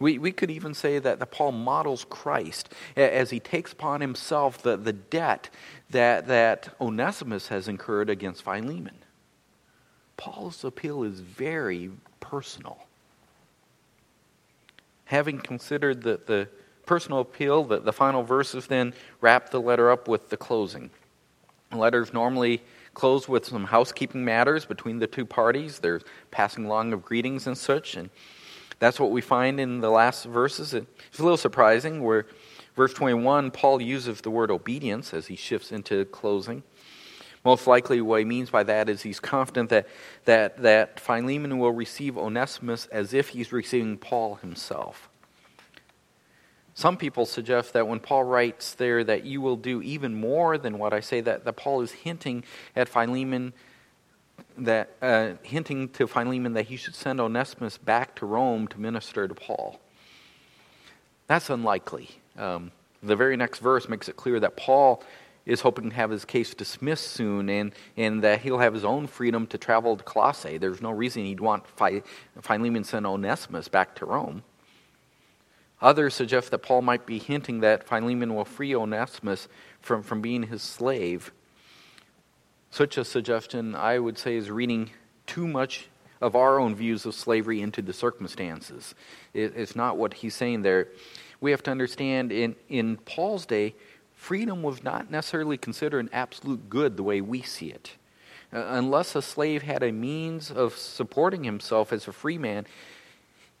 We, 0.00 0.18
we 0.18 0.32
could 0.32 0.50
even 0.50 0.74
say 0.74 0.98
that, 0.98 1.30
Paul 1.30 1.52
models 1.52 2.04
Christ 2.08 2.68
as 2.96 3.30
he 3.30 3.38
takes 3.38 3.72
upon 3.72 4.00
himself 4.00 4.60
the, 4.60 4.76
the 4.76 4.92
debt 4.92 5.50
that, 5.90 6.26
that 6.26 6.74
Onesimus 6.80 7.48
has 7.48 7.68
incurred 7.68 8.10
against 8.10 8.42
Philemon. 8.42 8.96
Paul's 10.16 10.64
appeal 10.64 11.04
is 11.04 11.20
very 11.20 11.90
personal. 12.24 12.78
Having 15.04 15.40
considered 15.40 16.02
the, 16.02 16.18
the 16.24 16.48
personal 16.86 17.20
appeal, 17.20 17.64
the, 17.64 17.80
the 17.80 17.92
final 17.92 18.22
verses 18.22 18.66
then 18.66 18.94
wrap 19.20 19.50
the 19.50 19.60
letter 19.60 19.90
up 19.90 20.08
with 20.08 20.30
the 20.30 20.36
closing. 20.36 20.90
Letters 21.70 22.14
normally 22.14 22.62
close 22.94 23.28
with 23.28 23.44
some 23.44 23.64
housekeeping 23.64 24.24
matters 24.24 24.64
between 24.64 24.98
the 25.00 25.06
two 25.06 25.26
parties. 25.26 25.80
There's 25.80 26.02
passing 26.30 26.64
along 26.64 26.92
of 26.94 27.02
greetings 27.02 27.46
and 27.46 27.58
such, 27.58 27.94
and 27.96 28.08
that's 28.78 28.98
what 28.98 29.10
we 29.10 29.20
find 29.20 29.60
in 29.60 29.80
the 29.80 29.90
last 29.90 30.24
verses. 30.24 30.72
It's 30.72 31.18
a 31.18 31.22
little 31.22 31.36
surprising 31.36 32.02
where 32.02 32.26
verse 32.74 32.94
21, 32.94 33.50
Paul 33.50 33.82
uses 33.82 34.22
the 34.22 34.30
word 34.30 34.50
obedience 34.50 35.12
as 35.12 35.26
he 35.26 35.36
shifts 35.36 35.72
into 35.72 36.06
closing. 36.06 36.62
Most 37.44 37.66
likely, 37.66 38.00
what 38.00 38.20
he 38.20 38.24
means 38.24 38.48
by 38.48 38.62
that 38.62 38.88
is 38.88 39.02
he's 39.02 39.20
confident 39.20 39.68
that, 39.68 39.86
that, 40.24 40.62
that 40.62 40.98
Philemon 40.98 41.58
will 41.58 41.72
receive 41.72 42.16
Onesimus 42.16 42.86
as 42.86 43.12
if 43.12 43.30
he's 43.30 43.52
receiving 43.52 43.98
Paul 43.98 44.36
himself. 44.36 45.10
Some 46.74 46.96
people 46.96 47.26
suggest 47.26 47.74
that 47.74 47.86
when 47.86 48.00
Paul 48.00 48.24
writes 48.24 48.74
there 48.74 49.04
that 49.04 49.24
you 49.24 49.40
will 49.40 49.56
do 49.56 49.82
even 49.82 50.14
more 50.14 50.58
than 50.58 50.78
what 50.78 50.92
I 50.92 51.00
say, 51.00 51.20
that, 51.20 51.44
that 51.44 51.56
Paul 51.56 51.82
is 51.82 51.92
hinting 51.92 52.44
at 52.74 52.88
Philemon 52.88 53.52
that 54.58 54.90
uh, 55.02 55.32
hinting 55.42 55.88
to 55.90 56.06
Philemon 56.06 56.54
that 56.54 56.66
he 56.66 56.76
should 56.76 56.94
send 56.94 57.20
Onesimus 57.20 57.78
back 57.78 58.14
to 58.16 58.26
Rome 58.26 58.66
to 58.68 58.80
minister 58.80 59.28
to 59.28 59.34
Paul. 59.34 59.80
That's 61.26 61.50
unlikely. 61.50 62.10
Um, 62.36 62.72
the 63.02 63.16
very 63.16 63.36
next 63.36 63.58
verse 63.58 63.88
makes 63.88 64.08
it 64.08 64.16
clear 64.16 64.40
that 64.40 64.56
Paul 64.56 65.02
is 65.46 65.60
hoping 65.60 65.90
to 65.90 65.96
have 65.96 66.10
his 66.10 66.24
case 66.24 66.54
dismissed 66.54 67.08
soon 67.08 67.48
and, 67.48 67.72
and 67.96 68.22
that 68.22 68.40
he'll 68.40 68.58
have 68.58 68.74
his 68.74 68.84
own 68.84 69.06
freedom 69.06 69.46
to 69.48 69.58
travel 69.58 69.96
to 69.96 70.04
Colossae. 70.04 70.58
There's 70.58 70.80
no 70.80 70.90
reason 70.90 71.24
he'd 71.24 71.40
want 71.40 71.64
Philemon 71.66 72.82
to 72.82 72.88
send 72.88 73.06
Onesimus 73.06 73.68
back 73.68 73.94
to 73.96 74.06
Rome. 74.06 74.42
Others 75.82 76.14
suggest 76.14 76.50
that 76.50 76.58
Paul 76.58 76.82
might 76.82 77.04
be 77.04 77.18
hinting 77.18 77.60
that 77.60 77.86
Philemon 77.86 78.34
will 78.34 78.46
free 78.46 78.74
Onesimus 78.74 79.48
from, 79.80 80.02
from 80.02 80.22
being 80.22 80.44
his 80.44 80.62
slave 80.62 81.30
such 82.74 82.98
a 82.98 83.04
suggestion, 83.04 83.76
I 83.76 84.00
would 84.00 84.18
say, 84.18 84.34
is 84.34 84.50
reading 84.50 84.90
too 85.26 85.46
much 85.46 85.86
of 86.20 86.34
our 86.34 86.58
own 86.58 86.74
views 86.74 87.06
of 87.06 87.14
slavery 87.14 87.62
into 87.62 87.80
the 87.80 87.92
circumstances. 87.92 88.96
it's 89.32 89.76
not 89.76 89.96
what 89.96 90.14
he's 90.14 90.34
saying 90.34 90.62
there. 90.62 90.88
We 91.40 91.52
have 91.52 91.62
to 91.64 91.70
understand 91.70 92.32
in, 92.32 92.56
in 92.68 92.96
Paul's 92.96 93.46
day, 93.46 93.76
freedom 94.24 94.62
was 94.62 94.82
not 94.82 95.10
necessarily 95.10 95.58
considered 95.58 95.98
an 96.00 96.08
absolute 96.10 96.70
good 96.70 96.96
the 96.96 97.02
way 97.02 97.20
we 97.20 97.42
see 97.42 97.68
it. 97.68 97.90
Uh, 98.50 98.64
unless 98.68 99.14
a 99.14 99.20
slave 99.20 99.62
had 99.62 99.82
a 99.82 99.92
means 99.92 100.50
of 100.50 100.74
supporting 100.78 101.44
himself 101.44 101.92
as 101.92 102.08
a 102.08 102.12
free 102.12 102.38
man, 102.38 102.64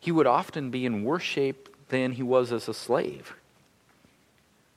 he 0.00 0.10
would 0.10 0.26
often 0.26 0.70
be 0.70 0.86
in 0.86 1.04
worse 1.04 1.22
shape 1.22 1.68
than 1.90 2.12
he 2.12 2.22
was 2.22 2.50
as 2.50 2.66
a 2.66 2.72
slave. 2.72 3.34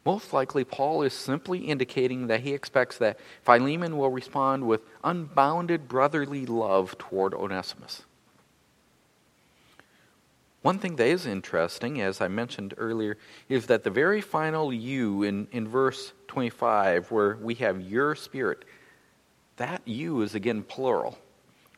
Most 0.06 0.34
likely, 0.34 0.66
Paul 0.66 1.04
is 1.04 1.14
simply 1.14 1.60
indicating 1.60 2.28
that 2.28 2.42
he 2.42 2.54
expects 2.54 2.98
that 2.98 3.18
Philemon 3.44 3.98
will 3.98 4.10
respond 4.10 4.68
with 4.68 4.82
unbounded 5.06 5.88
brotherly 5.88 6.46
love 6.46 6.98
toward 6.98 7.34
Onesimus. 7.34 8.04
One 10.68 10.80
thing 10.80 10.98
that 10.98 11.08
is 11.08 11.26
interesting, 11.26 12.02
as 12.02 12.20
I 12.20 12.28
mentioned 12.28 12.74
earlier, 12.78 13.18
is 13.48 13.68
that 13.68 13.86
the 13.86 13.90
very 13.90 14.20
final 14.20 14.74
you 14.74 15.24
in, 15.24 15.48
in 15.54 15.66
verse 15.66 16.12
25, 16.28 17.10
where 17.10 17.38
we 17.38 17.56
have 17.56 17.80
your 17.80 18.16
spirit, 18.16 18.66
that 19.56 19.82
you 19.86 20.22
is 20.24 20.36
again 20.36 20.64
plural. 20.64 21.20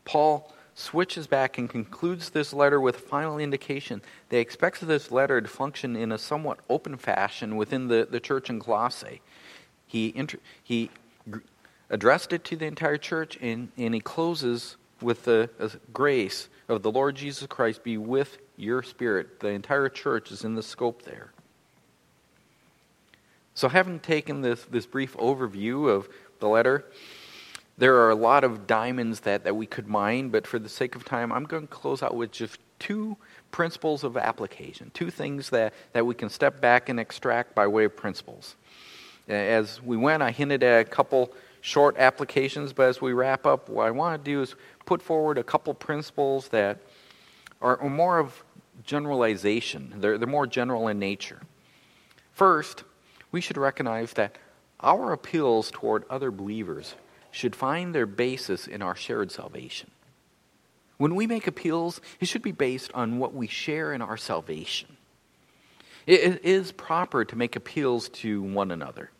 Paul 0.05 0.51
switches 0.73 1.27
back 1.27 1.59
and 1.59 1.69
concludes 1.69 2.31
this 2.31 2.51
letter 2.51 2.81
with 2.81 2.95
a 2.95 2.99
final 3.01 3.37
indication 3.37 4.01
that 4.29 4.37
he 4.37 4.41
expects 4.41 4.79
this 4.79 5.11
letter 5.11 5.39
to 5.39 5.47
function 5.47 5.95
in 5.95 6.11
a 6.11 6.17
somewhat 6.17 6.57
open 6.67 6.97
fashion 6.97 7.57
within 7.57 7.89
the, 7.89 8.07
the 8.09 8.19
church 8.19 8.49
in 8.49 8.59
Colossae. 8.59 9.21
He, 9.85 10.11
inter- 10.15 10.39
he 10.63 10.89
addressed 11.91 12.33
it 12.33 12.43
to 12.45 12.55
the 12.55 12.65
entire 12.65 12.97
church, 12.97 13.37
and, 13.39 13.71
and 13.77 13.93
he 13.93 13.99
closes 13.99 14.77
with 14.99 15.25
the 15.25 15.47
grace 15.93 16.49
of 16.67 16.81
the 16.81 16.91
Lord 16.91 17.17
Jesus 17.17 17.45
Christ 17.45 17.83
be 17.83 17.95
with 17.95 18.39
your 18.59 18.83
spirit. 18.83 19.39
The 19.39 19.49
entire 19.49 19.89
church 19.89 20.31
is 20.31 20.43
in 20.43 20.55
the 20.55 20.63
scope 20.63 21.03
there. 21.03 21.31
So, 23.53 23.67
having 23.69 23.99
taken 23.99 24.41
this, 24.41 24.63
this 24.65 24.85
brief 24.85 25.17
overview 25.17 25.89
of 25.89 26.07
the 26.39 26.47
letter. 26.47 26.85
There 27.77 27.95
are 28.01 28.09
a 28.09 28.15
lot 28.15 28.43
of 28.43 28.67
diamonds 28.67 29.21
that, 29.21 29.45
that 29.45 29.55
we 29.55 29.65
could 29.65 29.87
mine, 29.87 30.29
but 30.29 30.45
for 30.45 30.59
the 30.59 30.67
sake 30.67 30.95
of 30.95 31.05
time, 31.05 31.31
I'm 31.31 31.45
going 31.45 31.67
to 31.67 31.73
close 31.73 32.03
out 32.03 32.15
with 32.15 32.31
just 32.31 32.59
two 32.77 33.15
principles 33.51 34.03
of 34.03 34.17
application, 34.17 34.91
two 34.93 35.09
things 35.09 35.49
that, 35.51 35.73
that 35.93 36.05
we 36.05 36.15
can 36.15 36.29
step 36.29 36.59
back 36.59 36.89
and 36.89 36.99
extract 36.99 37.55
by 37.55 37.67
way 37.67 37.85
of 37.85 37.95
principles. 37.95 38.55
As 39.27 39.81
we 39.81 39.95
went, 39.95 40.23
I 40.23 40.31
hinted 40.31 40.63
at 40.63 40.81
a 40.81 40.89
couple 40.89 41.31
short 41.61 41.97
applications, 41.97 42.73
but 42.73 42.83
as 42.83 43.01
we 43.01 43.13
wrap 43.13 43.45
up, 43.45 43.69
what 43.69 43.87
I 43.87 43.91
want 43.91 44.23
to 44.23 44.31
do 44.31 44.41
is 44.41 44.55
put 44.85 45.01
forward 45.01 45.37
a 45.37 45.43
couple 45.43 45.73
principles 45.73 46.49
that 46.49 46.79
are, 47.61 47.77
more 47.89 48.19
of 48.19 48.43
generalization, 48.89 49.93
they're, 49.97 50.17
they're 50.17 50.27
more 50.27 50.47
general 50.47 50.87
in 50.87 50.97
nature. 50.97 51.39
First, 52.33 52.83
we 53.31 53.39
should 53.39 53.57
recognize 53.57 54.13
that 54.13 54.35
our 54.79 55.13
appeals 55.13 55.69
toward 55.69 56.05
other 56.09 56.31
believers 56.31 56.95
should 57.29 57.55
find 57.55 57.93
their 57.93 58.07
basis 58.07 58.65
in 58.65 58.81
our 58.81 58.95
shared 58.95 59.31
salvation. 59.31 59.91
When 60.97 61.13
we 61.13 61.27
make 61.27 61.45
appeals, 61.45 62.01
it 62.19 62.27
should 62.27 62.41
be 62.41 62.51
based 62.51 62.91
on 62.95 63.19
what 63.19 63.35
we 63.35 63.45
share 63.45 63.93
in 63.93 64.01
our 64.01 64.17
salvation. 64.17 64.97
It 66.07 66.43
is 66.43 66.71
proper 66.71 67.23
to 67.23 67.35
make 67.35 67.55
appeals 67.55 68.09
to 68.09 68.41
one 68.41 68.71
another. 68.71 69.11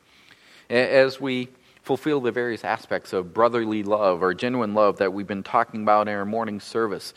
As 0.68 1.22
we 1.22 1.50
fulfill 1.84 2.22
the 2.22 2.32
various 2.32 2.64
aspects 2.64 3.14
of 3.14 3.36
brotherly 3.36 3.84
love 3.84 4.24
or 4.24 4.34
genuine 4.34 4.74
love 4.74 4.98
that 4.98 5.14
we've 5.14 5.28
been 5.28 5.44
talking 5.44 5.84
about 5.84 6.08
in 6.08 6.16
our 6.16 6.26
morning 6.26 6.60
service, 6.60 7.14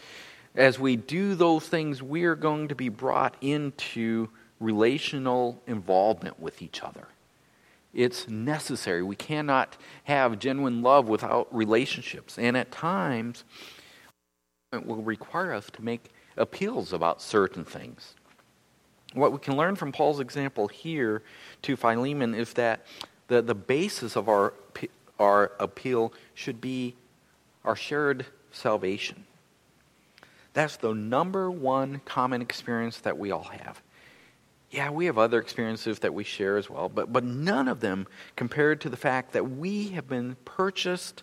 as 0.54 0.78
we 0.78 0.96
do 0.96 1.34
those 1.34 1.66
things, 1.66 2.02
we 2.02 2.24
are 2.24 2.34
going 2.34 2.68
to 2.68 2.74
be 2.74 2.88
brought 2.88 3.36
into 3.40 4.28
relational 4.60 5.60
involvement 5.66 6.38
with 6.38 6.62
each 6.62 6.82
other. 6.82 7.08
It's 7.94 8.28
necessary. 8.28 9.02
We 9.02 9.16
cannot 9.16 9.76
have 10.04 10.38
genuine 10.38 10.82
love 10.82 11.08
without 11.08 11.54
relationships. 11.54 12.38
And 12.38 12.56
at 12.56 12.70
times, 12.70 13.44
it 14.72 14.86
will 14.86 15.02
require 15.02 15.52
us 15.52 15.68
to 15.72 15.82
make 15.82 16.10
appeals 16.36 16.92
about 16.92 17.20
certain 17.20 17.64
things. 17.64 18.14
What 19.12 19.32
we 19.32 19.38
can 19.38 19.56
learn 19.56 19.76
from 19.76 19.92
Paul's 19.92 20.20
example 20.20 20.68
here 20.68 21.22
to 21.62 21.76
Philemon 21.76 22.34
is 22.34 22.54
that 22.54 22.86
the, 23.28 23.42
the 23.42 23.54
basis 23.54 24.16
of 24.16 24.28
our, 24.28 24.54
our 25.18 25.52
appeal 25.58 26.14
should 26.34 26.60
be 26.60 26.94
our 27.64 27.76
shared 27.76 28.24
salvation. 28.52 29.24
That's 30.54 30.76
the 30.76 30.92
number 30.92 31.50
one 31.50 32.00
common 32.04 32.42
experience 32.42 32.98
that 33.00 33.18
we 33.18 33.30
all 33.30 33.44
have. 33.44 33.82
Yeah, 34.70 34.90
we 34.90 35.06
have 35.06 35.18
other 35.18 35.38
experiences 35.38 35.98
that 36.00 36.14
we 36.14 36.24
share 36.24 36.56
as 36.56 36.70
well, 36.70 36.88
but, 36.88 37.12
but 37.12 37.24
none 37.24 37.68
of 37.68 37.80
them 37.80 38.06
compared 38.36 38.80
to 38.82 38.88
the 38.88 38.96
fact 38.96 39.32
that 39.32 39.50
we 39.50 39.88
have 39.88 40.08
been 40.08 40.36
purchased 40.44 41.22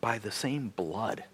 by 0.00 0.18
the 0.18 0.30
same 0.30 0.68
blood. 0.68 1.24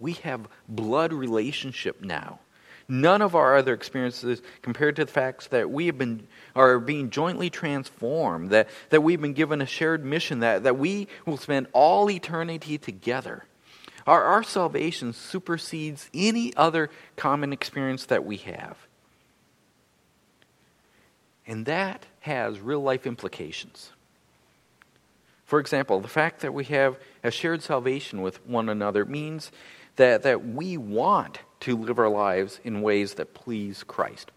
We 0.00 0.14
have 0.14 0.48
blood 0.68 1.12
relationship 1.12 2.02
now. 2.02 2.40
None 2.88 3.22
of 3.22 3.34
our 3.34 3.56
other 3.56 3.74
experiences 3.74 4.42
compared 4.62 4.96
to 4.96 5.04
the 5.04 5.10
facts 5.10 5.48
that 5.48 5.70
we 5.70 5.86
have 5.86 5.98
been 5.98 6.26
are 6.54 6.78
being 6.78 7.10
jointly 7.10 7.50
transformed, 7.50 8.50
that, 8.50 8.68
that 8.90 9.02
we've 9.02 9.20
been 9.20 9.32
given 9.32 9.60
a 9.60 9.66
shared 9.66 10.04
mission, 10.04 10.40
that, 10.40 10.62
that 10.64 10.78
we 10.78 11.08
will 11.24 11.36
spend 11.36 11.66
all 11.72 12.08
eternity 12.10 12.78
together. 12.78 13.44
Our, 14.06 14.22
our 14.22 14.42
salvation 14.42 15.12
supersedes 15.12 16.08
any 16.14 16.54
other 16.56 16.90
common 17.16 17.52
experience 17.52 18.06
that 18.06 18.24
we 18.24 18.36
have. 18.38 18.78
And 21.46 21.66
that 21.66 22.06
has 22.20 22.60
real 22.60 22.80
life 22.80 23.06
implications. 23.06 23.90
For 25.44 25.60
example, 25.60 26.00
the 26.00 26.08
fact 26.08 26.40
that 26.40 26.52
we 26.52 26.64
have 26.64 26.98
a 27.22 27.30
shared 27.30 27.62
salvation 27.62 28.20
with 28.20 28.44
one 28.46 28.68
another 28.68 29.04
means 29.04 29.52
that, 29.94 30.24
that 30.24 30.44
we 30.44 30.76
want 30.76 31.38
to 31.60 31.76
live 31.76 31.98
our 31.98 32.08
lives 32.08 32.60
in 32.64 32.82
ways 32.82 33.14
that 33.14 33.32
please 33.32 33.84
Christ. 33.84 34.32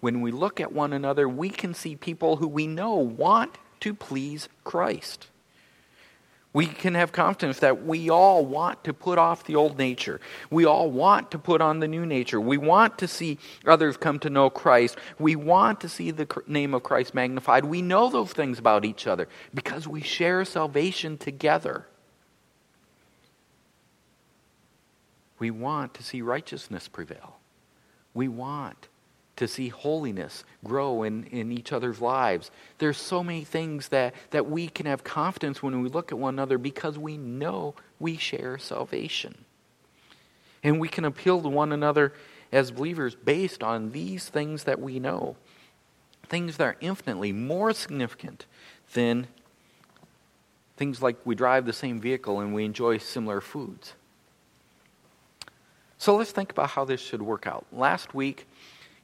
When 0.00 0.20
we 0.20 0.30
look 0.30 0.60
at 0.60 0.72
one 0.72 0.92
another, 0.92 1.28
we 1.28 1.48
can 1.48 1.74
see 1.74 1.96
people 1.96 2.36
who 2.36 2.48
we 2.48 2.66
know 2.66 2.94
want 2.94 3.56
to 3.80 3.94
please 3.94 4.48
Christ. 4.64 5.28
We 6.52 6.66
can 6.66 6.94
have 6.94 7.12
confidence 7.12 7.60
that 7.60 7.84
we 7.84 8.10
all 8.10 8.44
want 8.44 8.82
to 8.82 8.92
put 8.92 9.18
off 9.18 9.44
the 9.44 9.54
old 9.54 9.78
nature. 9.78 10.20
We 10.50 10.64
all 10.64 10.90
want 10.90 11.30
to 11.30 11.38
put 11.38 11.60
on 11.60 11.78
the 11.78 11.86
new 11.86 12.04
nature. 12.04 12.40
We 12.40 12.58
want 12.58 12.98
to 12.98 13.08
see 13.08 13.38
others 13.66 13.96
come 13.96 14.18
to 14.20 14.30
know 14.30 14.50
Christ. 14.50 14.96
We 15.20 15.36
want 15.36 15.80
to 15.82 15.88
see 15.88 16.10
the 16.10 16.26
name 16.48 16.74
of 16.74 16.82
Christ 16.82 17.14
magnified. 17.14 17.64
We 17.64 17.82
know 17.82 18.10
those 18.10 18.32
things 18.32 18.58
about 18.58 18.84
each 18.84 19.06
other 19.06 19.28
because 19.54 19.86
we 19.86 20.02
share 20.02 20.44
salvation 20.44 21.18
together. 21.18 21.86
We 25.38 25.52
want 25.52 25.94
to 25.94 26.02
see 26.02 26.20
righteousness 26.20 26.88
prevail. 26.88 27.36
We 28.12 28.26
want 28.26 28.88
to 29.40 29.48
see 29.48 29.68
holiness 29.68 30.44
grow 30.62 31.02
in, 31.02 31.24
in 31.24 31.50
each 31.50 31.72
other's 31.72 31.98
lives. 31.98 32.50
There's 32.76 32.98
so 32.98 33.24
many 33.24 33.42
things 33.42 33.88
that, 33.88 34.14
that 34.32 34.50
we 34.50 34.68
can 34.68 34.84
have 34.84 35.02
confidence 35.02 35.62
when 35.62 35.80
we 35.80 35.88
look 35.88 36.12
at 36.12 36.18
one 36.18 36.34
another 36.34 36.58
because 36.58 36.98
we 36.98 37.16
know 37.16 37.74
we 37.98 38.18
share 38.18 38.58
salvation. 38.58 39.46
And 40.62 40.78
we 40.78 40.88
can 40.88 41.06
appeal 41.06 41.40
to 41.40 41.48
one 41.48 41.72
another 41.72 42.12
as 42.52 42.70
believers 42.70 43.14
based 43.14 43.62
on 43.62 43.92
these 43.92 44.28
things 44.28 44.64
that 44.64 44.78
we 44.78 45.00
know. 45.00 45.36
Things 46.28 46.58
that 46.58 46.64
are 46.64 46.76
infinitely 46.82 47.32
more 47.32 47.72
significant 47.72 48.44
than 48.92 49.26
things 50.76 51.00
like 51.00 51.16
we 51.24 51.34
drive 51.34 51.64
the 51.64 51.72
same 51.72 51.98
vehicle 51.98 52.40
and 52.40 52.52
we 52.52 52.66
enjoy 52.66 52.98
similar 52.98 53.40
foods. 53.40 53.94
So 55.96 56.14
let's 56.16 56.30
think 56.30 56.50
about 56.50 56.68
how 56.68 56.84
this 56.84 57.00
should 57.00 57.22
work 57.22 57.46
out. 57.46 57.64
Last 57.72 58.14
week, 58.14 58.46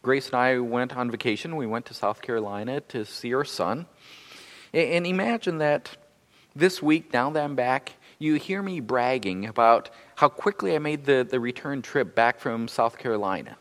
Grace 0.06 0.26
and 0.26 0.36
I 0.36 0.60
went 0.60 0.96
on 0.96 1.10
vacation. 1.10 1.56
We 1.56 1.66
went 1.66 1.86
to 1.86 1.94
South 1.94 2.22
Carolina 2.22 2.80
to 2.80 3.04
see 3.04 3.34
our 3.34 3.44
son. 3.44 3.86
And 4.72 5.04
imagine 5.04 5.58
that 5.58 5.96
this 6.54 6.80
week, 6.80 7.12
now 7.12 7.28
that 7.30 7.42
I'm 7.42 7.56
back, 7.56 7.94
you 8.20 8.36
hear 8.36 8.62
me 8.62 8.78
bragging 8.78 9.46
about 9.46 9.90
how 10.14 10.28
quickly 10.28 10.76
I 10.76 10.78
made 10.78 11.06
the, 11.06 11.26
the 11.28 11.40
return 11.40 11.82
trip 11.82 12.14
back 12.14 12.38
from 12.38 12.68
South 12.68 12.98
Carolina. 12.98 13.56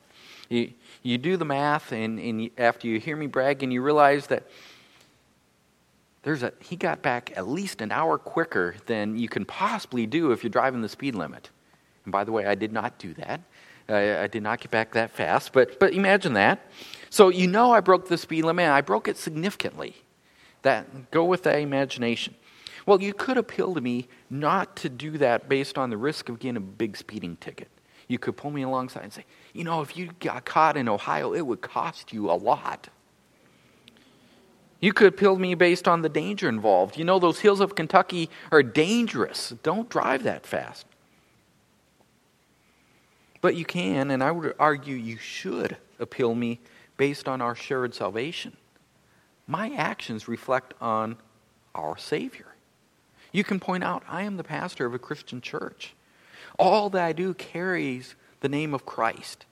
You, 0.48 0.72
you 1.02 1.18
do 1.18 1.36
the 1.36 1.46
math, 1.46 1.92
and, 1.92 2.20
and 2.20 2.52
after 2.60 2.88
you 2.88 3.00
hear 3.00 3.16
me 3.16 3.26
brag, 3.26 3.64
and 3.64 3.74
you 3.74 3.82
realize 3.82 4.28
that 4.28 4.44
there's 6.22 6.44
a, 6.44 6.54
he 6.60 6.76
got 6.76 7.02
back 7.02 7.34
at 7.36 7.48
least 7.48 7.82
an 7.82 7.92
hour 7.92 8.20
quicker 8.20 8.76
than 8.86 9.18
you 9.18 9.30
can 9.30 9.46
possibly 9.46 10.06
do 10.06 10.32
if 10.32 10.44
you're 10.44 10.52
driving 10.52 10.84
the 10.84 10.90
speed 10.90 11.16
limit. 11.16 11.50
And 12.04 12.12
by 12.12 12.24
the 12.24 12.32
way, 12.32 12.46
I 12.46 12.54
did 12.54 12.72
not 12.72 13.00
do 13.00 13.16
that. 13.16 13.42
I, 13.88 14.24
I, 14.24 14.28
did 14.28 14.44
not 14.44 14.60
get 14.60 14.72
back 14.72 14.94
that 14.94 15.12
fast, 15.12 15.54
but, 15.54 15.80
but 15.80 15.94
imagine 15.94 16.34
that. 16.34 16.60
So 17.10 17.30
you 17.30 17.48
know 17.48 17.72
I 17.72 17.80
broke 17.80 18.08
the 18.08 18.18
speed 18.18 18.44
limit, 18.44 18.70
I 18.70 18.82
broke 18.82 19.08
it 19.08 19.18
significantly. 19.18 19.96
That, 20.64 21.12
go 21.12 21.24
with 21.24 21.44
that 21.44 21.60
imagination. 21.60 22.36
Well, 22.86 23.02
you 23.02 23.14
could 23.14 23.38
appeal 23.38 23.74
to 23.74 23.82
me 23.82 24.08
not 24.30 24.76
to 24.78 24.90
do 24.90 25.18
that 25.18 25.50
based 25.50 25.78
on 25.78 25.90
the 25.90 25.98
risk 25.98 26.30
of 26.30 26.40
getting 26.40 26.58
a 26.58 26.62
big 26.62 26.98
speeding 26.98 27.38
ticket. 27.38 27.70
You 28.08 28.20
could 28.20 28.38
pull 28.38 28.52
me 28.52 28.62
alongside 28.62 29.04
and 29.04 29.14
say, 29.14 29.26
you 29.54 29.64
know, 29.64 29.82
if 29.82 29.98
you 29.98 30.12
got 30.20 30.46
caught 30.46 30.78
in 30.78 30.88
Ohio, 30.88 31.34
it 31.34 31.42
would 31.42 31.62
cost 31.62 32.14
you 32.14 32.30
a 32.30 32.34
lot. 32.34 32.90
You 34.80 34.94
could 34.94 35.08
appeal 35.08 35.36
to 35.36 35.42
me 35.42 35.56
based 35.56 35.88
on 35.88 36.02
the 36.02 36.10
danger 36.10 36.48
involved. 36.48 36.98
You 36.98 37.06
know, 37.06 37.18
those 37.18 37.40
hills 37.40 37.60
of 37.60 37.76
Kentucky 37.76 38.30
are 38.52 38.62
dangerous. 38.62 39.54
Don't 39.64 39.90
drive 39.90 40.24
that 40.24 40.46
fast. 40.46 40.86
But 43.46 43.56
you 43.56 43.64
can, 43.64 44.10
and 44.10 44.24
I 44.24 44.32
would 44.32 44.56
argue 44.58 44.96
you 44.96 45.18
should, 45.18 45.78
appeal 46.00 46.34
me 46.34 46.60
based 46.98 47.28
on 47.28 47.44
our 47.44 47.54
shared 47.54 47.94
salvation. 47.94 48.58
My 49.46 49.72
actions 49.76 50.28
reflect 50.28 50.74
on 50.82 51.18
our 51.76 51.96
Savior. 51.96 52.48
You 53.32 53.44
can 53.44 53.60
point 53.60 53.84
out, 53.84 54.02
I 54.10 54.24
am 54.24 54.38
the 54.38 54.44
pastor 54.44 54.88
of 54.88 54.96
a 54.96 54.98
Christian 54.98 55.42
church. 55.42 55.94
All 56.58 56.90
that 56.90 57.06
I 57.06 57.14
do 57.14 57.36
carries 57.36 58.16
the 58.40 58.50
name 58.50 58.74
of 58.74 58.88
Christ. 58.88 59.46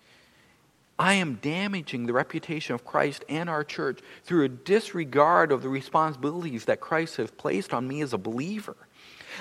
I 0.98 1.14
am 1.14 1.36
damaging 1.36 2.08
the 2.08 2.14
reputation 2.14 2.74
of 2.74 2.84
Christ 2.84 3.24
and 3.30 3.48
our 3.48 3.64
church 3.64 4.00
through 4.24 4.46
a 4.46 4.50
disregard 4.50 5.52
of 5.52 5.62
the 5.62 5.70
responsibilities 5.70 6.66
that 6.66 6.82
Christ 6.82 7.18
has 7.18 7.30
placed 7.30 7.76
on 7.76 7.88
me 7.88 8.02
as 8.02 8.12
a 8.12 8.18
believer. 8.18 8.76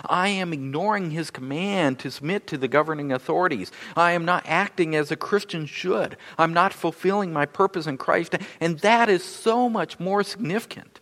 I 0.04 0.28
am 0.28 0.52
ignoring 0.52 1.10
his 1.10 1.30
command 1.30 1.98
to 2.00 2.10
submit 2.10 2.46
to 2.48 2.58
the 2.58 2.68
governing 2.68 3.12
authorities. 3.12 3.70
I 3.96 4.12
am 4.12 4.24
not 4.24 4.44
acting 4.46 4.94
as 4.94 5.10
a 5.10 5.16
Christian 5.16 5.66
should. 5.66 6.16
I'm 6.38 6.52
not 6.52 6.72
fulfilling 6.72 7.32
my 7.32 7.46
purpose 7.46 7.86
in 7.86 7.98
Christ. 7.98 8.36
And 8.60 8.78
that 8.80 9.08
is 9.08 9.24
so 9.24 9.68
much 9.68 10.00
more 10.00 10.22
significant 10.22 11.00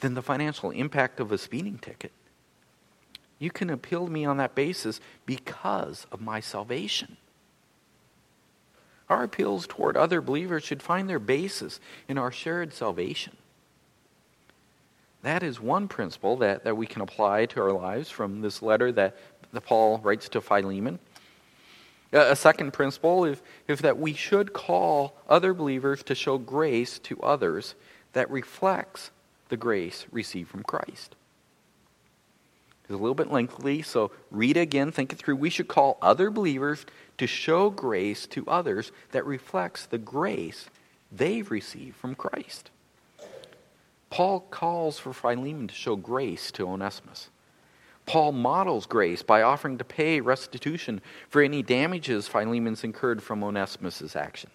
than 0.00 0.14
the 0.14 0.22
financial 0.22 0.70
impact 0.70 1.20
of 1.20 1.32
a 1.32 1.38
speeding 1.38 1.78
ticket. 1.78 2.12
You 3.38 3.50
can 3.50 3.70
appeal 3.70 4.06
to 4.06 4.12
me 4.12 4.24
on 4.24 4.38
that 4.38 4.54
basis 4.54 5.00
because 5.26 6.06
of 6.10 6.20
my 6.20 6.40
salvation. 6.40 7.16
Our 9.08 9.22
appeals 9.22 9.66
toward 9.66 9.96
other 9.96 10.20
believers 10.20 10.64
should 10.64 10.82
find 10.82 11.08
their 11.08 11.18
basis 11.18 11.80
in 12.08 12.18
our 12.18 12.32
shared 12.32 12.72
salvation. 12.72 13.36
That 15.26 15.42
is 15.42 15.60
one 15.60 15.88
principle 15.88 16.36
that, 16.36 16.62
that 16.62 16.76
we 16.76 16.86
can 16.86 17.02
apply 17.02 17.46
to 17.46 17.60
our 17.60 17.72
lives 17.72 18.08
from 18.08 18.42
this 18.42 18.62
letter 18.62 18.92
that, 18.92 19.16
that 19.52 19.62
Paul 19.62 19.98
writes 19.98 20.28
to 20.28 20.40
Philemon. 20.40 21.00
A 22.12 22.36
second 22.36 22.72
principle 22.72 23.24
is, 23.24 23.42
is 23.66 23.80
that 23.80 23.98
we 23.98 24.14
should 24.14 24.52
call 24.52 25.16
other 25.28 25.52
believers 25.52 26.04
to 26.04 26.14
show 26.14 26.38
grace 26.38 27.00
to 27.00 27.20
others 27.22 27.74
that 28.12 28.30
reflects 28.30 29.10
the 29.48 29.56
grace 29.56 30.06
received 30.12 30.48
from 30.48 30.62
Christ. 30.62 31.16
It's 32.84 32.90
a 32.90 32.96
little 32.96 33.16
bit 33.16 33.32
lengthy, 33.32 33.82
so 33.82 34.12
read 34.30 34.56
it 34.56 34.60
again, 34.60 34.92
think 34.92 35.12
it 35.12 35.18
through. 35.18 35.34
We 35.34 35.50
should 35.50 35.66
call 35.66 35.98
other 36.00 36.30
believers 36.30 36.86
to 37.18 37.26
show 37.26 37.68
grace 37.68 38.28
to 38.28 38.46
others 38.46 38.92
that 39.10 39.26
reflects 39.26 39.86
the 39.86 39.98
grace 39.98 40.66
they've 41.10 41.50
received 41.50 41.96
from 41.96 42.14
Christ. 42.14 42.70
Paul 44.10 44.40
calls 44.40 44.98
for 44.98 45.12
Philemon 45.12 45.68
to 45.68 45.74
show 45.74 45.96
grace 45.96 46.50
to 46.52 46.66
Onesimus. 46.68 47.30
Paul 48.06 48.32
models 48.32 48.86
grace 48.86 49.22
by 49.22 49.42
offering 49.42 49.78
to 49.78 49.84
pay 49.84 50.20
restitution 50.20 51.00
for 51.28 51.42
any 51.42 51.62
damages 51.62 52.28
Philemon's 52.28 52.84
incurred 52.84 53.22
from 53.22 53.42
Onesimus' 53.42 54.14
action. 54.14 54.50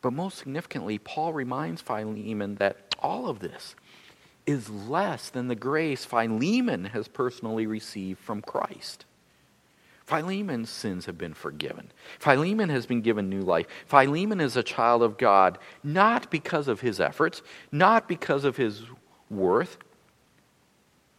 But 0.00 0.14
most 0.14 0.38
significantly, 0.38 0.98
Paul 0.98 1.34
reminds 1.34 1.82
Philemon 1.82 2.54
that 2.56 2.94
all 2.98 3.28
of 3.28 3.40
this 3.40 3.74
is 4.46 4.70
less 4.70 5.28
than 5.28 5.48
the 5.48 5.54
grace 5.54 6.06
Philemon 6.06 6.86
has 6.86 7.08
personally 7.08 7.66
received 7.66 8.18
from 8.18 8.40
Christ. 8.40 9.04
Philemon's 10.10 10.70
sins 10.70 11.06
have 11.06 11.16
been 11.16 11.34
forgiven. 11.34 11.92
Philemon 12.18 12.68
has 12.68 12.84
been 12.84 13.00
given 13.00 13.30
new 13.30 13.42
life. 13.42 13.68
Philemon 13.86 14.40
is 14.40 14.56
a 14.56 14.62
child 14.64 15.04
of 15.04 15.16
God, 15.16 15.56
not 15.84 16.32
because 16.32 16.66
of 16.66 16.80
his 16.80 16.98
efforts, 16.98 17.42
not 17.70 18.08
because 18.08 18.44
of 18.44 18.56
his 18.56 18.82
worth, 19.30 19.78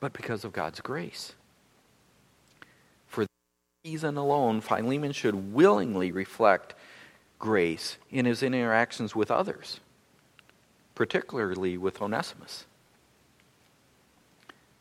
but 0.01 0.11
because 0.11 0.43
of 0.43 0.51
God's 0.51 0.81
grace. 0.81 1.35
For 3.07 3.23
that 3.23 3.29
reason 3.85 4.17
alone, 4.17 4.59
Philemon 4.59 5.13
should 5.13 5.53
willingly 5.53 6.11
reflect 6.11 6.75
grace 7.39 7.97
in 8.09 8.25
his 8.25 8.43
interactions 8.43 9.15
with 9.15 9.31
others, 9.31 9.79
particularly 10.95 11.77
with 11.77 12.01
Onesimus. 12.01 12.65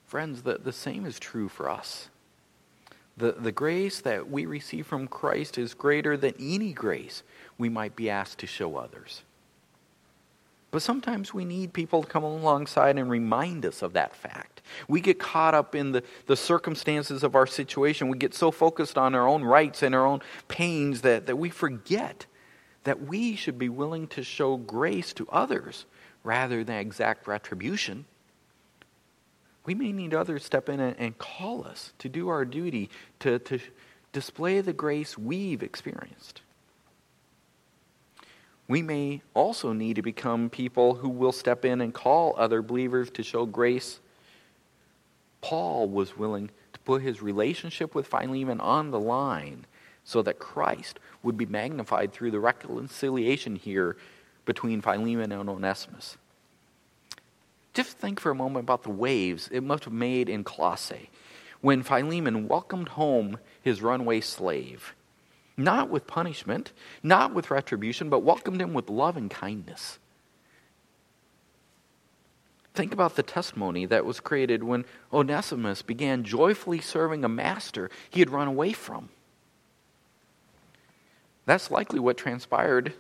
Friends, 0.05 0.43
the, 0.43 0.59
the 0.59 0.73
same 0.73 1.07
is 1.07 1.21
true 1.21 1.49
for 1.49 1.71
us. 1.71 2.09
The, 3.21 3.33
the 3.33 3.53
grace 3.53 4.01
that 4.01 4.31
we 4.31 4.47
receive 4.47 4.87
from 4.87 5.07
Christ 5.07 5.59
is 5.59 5.75
greater 5.75 6.17
than 6.17 6.33
any 6.41 6.73
grace 6.73 7.23
we 7.59 7.69
might 7.69 7.95
be 7.95 8.09
asked 8.09 8.39
to 8.39 8.47
show 8.47 8.77
others. 8.77 9.23
But 10.71 10.81
sometimes 10.81 11.35
we 11.35 11.45
need 11.45 11.75
people 11.75 12.03
to 12.03 12.09
come 12.09 12.25
alongside 12.25 12.97
and 12.97 13.11
remind 13.11 13.67
us 13.67 13.83
of 13.83 13.93
that 13.93 14.17
fact. 14.17 14.63
We 14.89 15.03
get 15.03 15.19
caught 15.19 15.53
up 15.53 15.75
in 15.75 15.93
the, 15.93 16.03
the 16.27 16.37
circumstances 16.37 17.23
of 17.23 17.35
our 17.35 17.47
situation. 17.47 18.09
We 18.09 18.17
get 18.17 18.35
so 18.35 18.51
focused 18.51 18.97
on 18.97 19.15
our 19.15 19.29
own 19.29 19.45
rights 19.45 19.83
and 19.83 19.95
our 19.95 20.07
own 20.07 20.23
pains 20.49 21.03
that, 21.03 21.27
that 21.27 21.37
we 21.37 21.51
forget 21.51 22.25
that 22.85 23.03
we 23.03 23.37
should 23.37 23.59
be 23.59 23.69
willing 23.69 24.07
to 24.09 24.23
show 24.23 24.57
grace 24.57 25.13
to 25.13 25.29
others 25.31 25.85
rather 26.25 26.65
than 26.65 26.77
exact 26.77 27.27
retribution. 27.27 28.07
We 29.71 29.75
may 29.77 29.93
need 29.93 30.15
others 30.15 30.45
step 30.45 30.69
in 30.69 30.81
and, 30.81 31.17
call 31.19 31.65
us 31.65 31.93
to 32.01 32.09
do 32.09 32.29
our 32.29 32.45
duty, 32.45 32.91
to, 33.21 33.39
to 33.39 33.61
display 34.13 34.61
the 34.63 34.73
grace 34.73 35.17
we've 35.17 35.63
experienced. 35.63 36.41
We 38.67 38.83
may 38.83 39.23
also 39.33 39.73
need 39.73 39.95
to 39.95 40.03
become 40.03 40.51
people 40.51 40.95
who 40.95 41.09
will 41.09 41.31
step 41.31 41.65
in 41.65 41.81
and 41.81 41.95
call 41.95 42.35
other 42.37 42.63
believers 42.63 43.11
to 43.11 43.23
show 43.23 43.47
grace. 43.47 44.01
Paul 45.41 45.89
was 45.89 46.19
willing 46.19 46.51
to 46.73 46.81
put 46.81 47.03
his 47.03 47.23
relationship 47.23 47.95
with 47.95 48.09
Philemon 48.09 48.61
on 48.61 48.91
the 48.91 48.99
line 48.99 49.67
so 50.03 50.21
that 50.23 50.41
Christ 50.41 50.99
would 51.23 51.37
be 51.37 51.47
magnified 51.47 52.13
through 52.13 52.33
the 52.33 52.41
reconciliation 52.41 53.55
here 53.55 53.97
between 54.47 54.81
Philemon 54.81 55.31
and 55.31 55.49
Onesimus. 55.49 56.17
Just 57.73 57.99
think 57.99 58.21
for 58.21 58.31
a 58.31 58.35
moment 58.35 58.65
about 58.65 58.83
the 58.83 58.91
waves 58.91 59.49
it 59.53 59.63
must 59.63 59.85
have 59.85 59.93
made 59.93 60.29
in 60.29 60.45
Colossae 60.45 61.11
when 61.61 61.83
Philemon 61.83 62.49
welcomed 62.49 62.91
home 62.91 63.39
his 63.63 63.83
runaway 63.83 64.21
slave 64.21 64.95
not 65.61 65.91
with 65.91 66.07
punishment, 66.07 66.73
not 67.03 67.35
with 67.35 67.51
retribution, 67.51 68.09
but 68.09 68.21
welcomed 68.21 68.61
him 68.61 68.73
with 68.73 68.89
love 68.89 69.17
and 69.17 69.31
kindness. 69.31 69.99
Think 72.75 72.93
about 72.93 73.17
the 73.17 73.23
testimony 73.23 73.85
that 73.87 74.05
was 74.05 74.21
created 74.21 74.63
when 74.63 74.85
Onesimus 75.13 75.83
began 75.83 76.25
joyfully 76.25 76.81
serving 76.81 77.25
a 77.25 77.29
master 77.29 77.91
he 78.09 78.21
had 78.21 78.31
run 78.31 78.49
away 78.49 78.73
from. 78.73 79.11
That's 81.47 81.71
likely 81.71 81.99
what 81.99 82.17
transpired. 82.17 82.95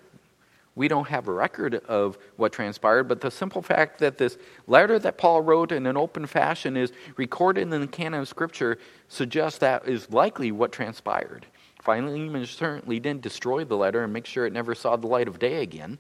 We 0.80 0.88
don't 0.88 1.08
have 1.08 1.28
a 1.28 1.32
record 1.32 1.74
of 1.74 2.16
what 2.36 2.54
transpired, 2.54 3.04
but 3.04 3.20
the 3.20 3.30
simple 3.30 3.60
fact 3.60 3.98
that 3.98 4.16
this 4.16 4.38
letter 4.66 4.98
that 5.00 5.18
Paul 5.18 5.42
wrote 5.42 5.72
in 5.72 5.84
an 5.84 5.98
open 5.98 6.24
fashion 6.24 6.74
is 6.74 6.90
recorded 7.18 7.60
in 7.60 7.68
the 7.68 7.86
canon 7.86 8.20
of 8.20 8.28
Scripture 8.28 8.78
suggests 9.06 9.58
that 9.58 9.86
is 9.86 10.10
likely 10.10 10.50
what 10.52 10.72
transpired. 10.72 11.44
Philemon 11.82 12.46
certainly 12.46 12.98
didn't 12.98 13.20
destroy 13.20 13.62
the 13.62 13.76
letter 13.76 14.04
and 14.04 14.10
make 14.10 14.24
sure 14.24 14.46
it 14.46 14.54
never 14.54 14.74
saw 14.74 14.96
the 14.96 15.06
light 15.06 15.28
of 15.28 15.38
day 15.38 15.60
again. 15.60 15.98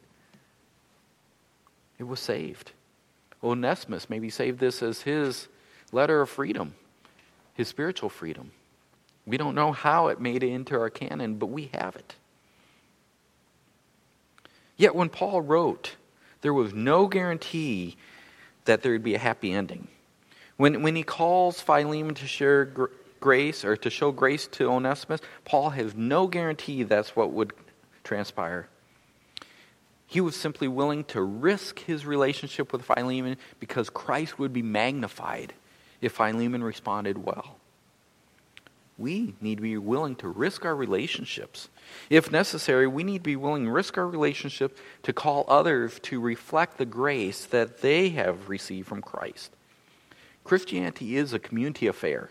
It 1.98 2.04
was 2.04 2.18
saved. 2.18 2.72
Onesimus 3.44 4.08
maybe 4.08 4.30
saved 4.30 4.60
this 4.60 4.82
as 4.82 5.02
his 5.02 5.48
letter 5.92 6.22
of 6.22 6.30
freedom, 6.30 6.72
his 7.52 7.68
spiritual 7.68 8.08
freedom. 8.08 8.50
We 9.26 9.36
don't 9.36 9.54
know 9.54 9.72
how 9.72 10.08
it 10.08 10.22
made 10.22 10.42
it 10.42 10.48
into 10.48 10.80
our 10.80 10.88
canon, 10.88 11.34
but 11.34 11.48
we 11.48 11.70
have 11.74 11.96
it. 11.96 12.14
Yet 14.80 14.94
when 14.94 15.10
Paul 15.10 15.42
wrote, 15.42 15.96
there 16.40 16.54
was 16.54 16.72
no 16.72 17.06
guarantee 17.06 17.98
that 18.64 18.80
there 18.82 18.92
would 18.92 19.04
be 19.04 19.14
a 19.14 19.18
happy 19.18 19.52
ending. 19.52 19.88
When, 20.56 20.80
when 20.80 20.96
he 20.96 21.02
calls 21.02 21.60
Philemon 21.60 22.14
to 22.14 22.26
share 22.26 22.64
grace 23.20 23.62
or 23.62 23.76
to 23.76 23.90
show 23.90 24.10
grace 24.10 24.46
to 24.52 24.70
Onesimus, 24.70 25.20
Paul 25.44 25.68
has 25.68 25.94
no 25.94 26.28
guarantee 26.28 26.82
that's 26.84 27.14
what 27.14 27.30
would 27.30 27.52
transpire. 28.04 28.68
He 30.06 30.22
was 30.22 30.34
simply 30.34 30.66
willing 30.66 31.04
to 31.04 31.20
risk 31.20 31.80
his 31.80 32.06
relationship 32.06 32.72
with 32.72 32.86
Philemon 32.86 33.36
because 33.58 33.90
Christ 33.90 34.38
would 34.38 34.54
be 34.54 34.62
magnified 34.62 35.52
if 36.00 36.12
Philemon 36.12 36.64
responded 36.64 37.18
well. 37.18 37.58
We 38.96 39.34
need 39.42 39.56
to 39.56 39.62
be 39.62 39.76
willing 39.76 40.16
to 40.16 40.28
risk 40.28 40.64
our 40.64 40.74
relationships. 40.74 41.68
If 42.08 42.30
necessary, 42.30 42.86
we 42.86 43.04
need 43.04 43.18
to 43.18 43.24
be 43.24 43.36
willing 43.36 43.64
to 43.64 43.70
risk 43.70 43.96
our 43.98 44.06
relationship 44.06 44.76
to 45.02 45.12
call 45.12 45.44
others 45.48 45.98
to 46.04 46.20
reflect 46.20 46.78
the 46.78 46.86
grace 46.86 47.44
that 47.46 47.80
they 47.82 48.10
have 48.10 48.48
received 48.48 48.88
from 48.88 49.02
Christ. 49.02 49.52
Christianity 50.44 51.16
is 51.16 51.32
a 51.32 51.38
community 51.38 51.86
affair. 51.86 52.30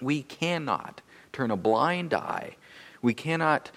We 0.00 0.22
cannot 0.22 1.00
turn 1.32 1.50
a 1.50 1.56
blind 1.56 2.14
eye. 2.14 2.56
We 3.00 3.14
cannot 3.14 3.70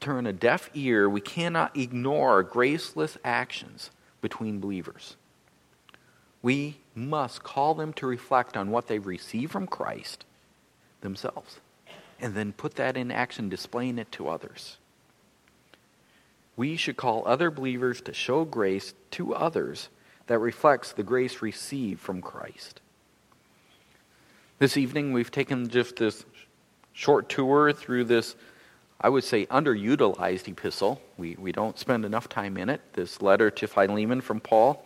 turn 0.00 0.26
a 0.26 0.32
deaf 0.32 0.70
ear. 0.74 1.08
We 1.08 1.20
cannot 1.20 1.76
ignore 1.76 2.42
graceless 2.42 3.18
actions 3.24 3.90
between 4.20 4.60
believers. 4.60 5.16
We 6.42 6.78
must 6.94 7.42
call 7.42 7.74
them 7.74 7.92
to 7.94 8.06
reflect 8.06 8.56
on 8.56 8.70
what 8.70 8.86
they've 8.86 9.04
received 9.04 9.52
from 9.52 9.66
Christ 9.66 10.24
themselves 11.00 11.60
and 12.20 12.34
then 12.34 12.52
put 12.52 12.74
that 12.76 12.96
in 12.96 13.10
action, 13.10 13.48
displaying 13.48 13.98
it 13.98 14.10
to 14.12 14.28
others. 14.28 14.78
We 16.56 16.76
should 16.76 16.96
call 16.96 17.22
other 17.26 17.50
believers 17.50 18.00
to 18.02 18.12
show 18.12 18.44
grace 18.44 18.94
to 19.12 19.34
others 19.34 19.88
that 20.26 20.38
reflects 20.38 20.92
the 20.92 21.02
grace 21.02 21.40
received 21.40 22.00
from 22.00 22.20
Christ. 22.20 22.80
This 24.58 24.76
evening, 24.76 25.12
we've 25.12 25.30
taken 25.30 25.68
just 25.68 25.96
this 25.96 26.24
short 26.92 27.28
tour 27.28 27.72
through 27.72 28.04
this, 28.04 28.34
I 29.00 29.08
would 29.08 29.22
say, 29.22 29.46
underutilized 29.46 30.48
epistle. 30.48 31.00
We, 31.16 31.36
we 31.38 31.52
don't 31.52 31.78
spend 31.78 32.04
enough 32.04 32.28
time 32.28 32.56
in 32.56 32.68
it. 32.68 32.80
This 32.92 33.22
letter 33.22 33.50
to 33.52 33.68
Philemon 33.68 34.20
from 34.20 34.40
Paul. 34.40 34.84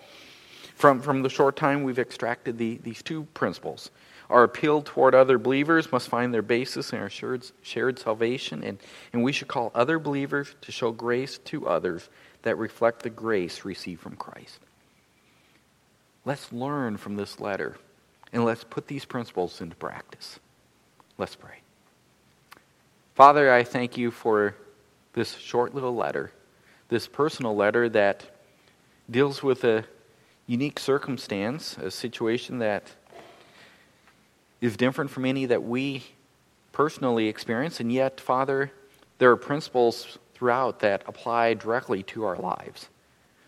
From, 0.74 1.00
from 1.00 1.22
the 1.22 1.30
short 1.30 1.56
time, 1.56 1.84
we've 1.84 1.98
extracted 1.98 2.58
the, 2.58 2.78
these 2.82 3.02
two 3.02 3.24
principles. 3.32 3.90
Our 4.32 4.44
appeal 4.44 4.80
toward 4.80 5.14
other 5.14 5.36
believers 5.36 5.92
must 5.92 6.08
find 6.08 6.32
their 6.32 6.40
basis 6.40 6.94
in 6.94 6.98
our 6.98 7.10
shared, 7.10 7.44
shared 7.60 7.98
salvation, 7.98 8.64
and, 8.64 8.78
and 9.12 9.22
we 9.22 9.30
should 9.30 9.48
call 9.48 9.70
other 9.74 9.98
believers 9.98 10.56
to 10.62 10.72
show 10.72 10.90
grace 10.90 11.36
to 11.44 11.68
others 11.68 12.08
that 12.40 12.56
reflect 12.56 13.02
the 13.02 13.10
grace 13.10 13.66
received 13.66 14.00
from 14.00 14.16
Christ. 14.16 14.58
Let's 16.24 16.50
learn 16.50 16.96
from 16.96 17.16
this 17.16 17.40
letter 17.40 17.76
and 18.32 18.46
let's 18.46 18.64
put 18.64 18.86
these 18.86 19.04
principles 19.04 19.60
into 19.60 19.76
practice. 19.76 20.40
Let's 21.18 21.36
pray. 21.36 21.58
Father, 23.14 23.52
I 23.52 23.64
thank 23.64 23.98
you 23.98 24.10
for 24.10 24.56
this 25.12 25.36
short 25.36 25.74
little 25.74 25.94
letter, 25.94 26.32
this 26.88 27.06
personal 27.06 27.54
letter 27.54 27.86
that 27.90 28.24
deals 29.10 29.42
with 29.42 29.62
a 29.64 29.84
unique 30.46 30.78
circumstance, 30.78 31.76
a 31.76 31.90
situation 31.90 32.60
that 32.60 32.92
is 34.62 34.76
different 34.76 35.10
from 35.10 35.26
any 35.26 35.44
that 35.46 35.64
we 35.64 36.04
personally 36.70 37.26
experience, 37.26 37.80
and 37.80 37.92
yet, 37.92 38.20
Father, 38.20 38.70
there 39.18 39.30
are 39.30 39.36
principles 39.36 40.18
throughout 40.34 40.78
that 40.78 41.02
apply 41.06 41.52
directly 41.54 42.02
to 42.04 42.24
our 42.24 42.36
lives. 42.36 42.88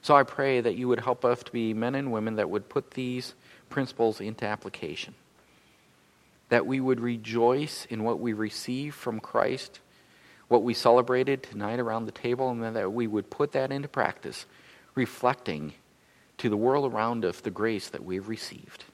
So 0.03 0.15
I 0.15 0.25
pray 0.25 0.61
that 0.61 0.75
you 0.75 0.89
would 0.89 1.01
help 1.01 1.25
us 1.25 1.43
to 1.45 1.53
be 1.53 1.73
men 1.73 1.95
and 1.95 2.13
women 2.13 2.37
that 2.37 2.51
would 2.51 2.69
put 2.69 2.91
these 2.91 3.35
principles 3.71 4.21
into 4.21 4.45
application. 4.45 5.15
That 6.51 6.67
we 6.67 6.81
would 6.81 7.01
rejoice 7.01 7.87
in 7.89 8.03
what 8.03 8.19
we 8.21 8.33
receive 8.33 8.95
from 8.95 9.21
Christ, 9.21 9.79
what 10.49 10.63
we 10.63 10.75
celebrated 10.75 11.45
tonight 11.45 11.81
around 11.81 12.05
the 12.07 12.13
table, 12.13 12.51
and 12.51 12.77
that 12.77 12.93
we 12.93 13.07
would 13.07 13.31
put 13.31 13.53
that 13.53 13.73
into 13.73 13.89
practice, 13.89 14.47
reflecting 14.95 15.73
to 16.39 16.51
the 16.51 16.57
world 16.57 16.93
around 16.93 17.25
us 17.25 17.41
the 17.41 17.51
grace 17.51 17.89
that 17.89 18.05
we've 18.05 18.29
received. 18.29 18.85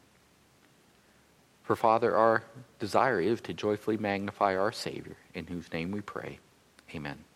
For 1.71 1.77
Father, 1.77 2.17
our 2.17 2.43
desire 2.81 3.21
is 3.21 3.41
to 3.43 3.55
joyfully 3.55 3.97
magnify 3.97 4.57
our 4.57 4.73
Savior, 4.73 5.15
in 5.35 5.47
whose 5.47 5.73
name 5.73 5.93
we 5.93 6.01
pray. 6.01 6.41
Amen. 6.97 7.30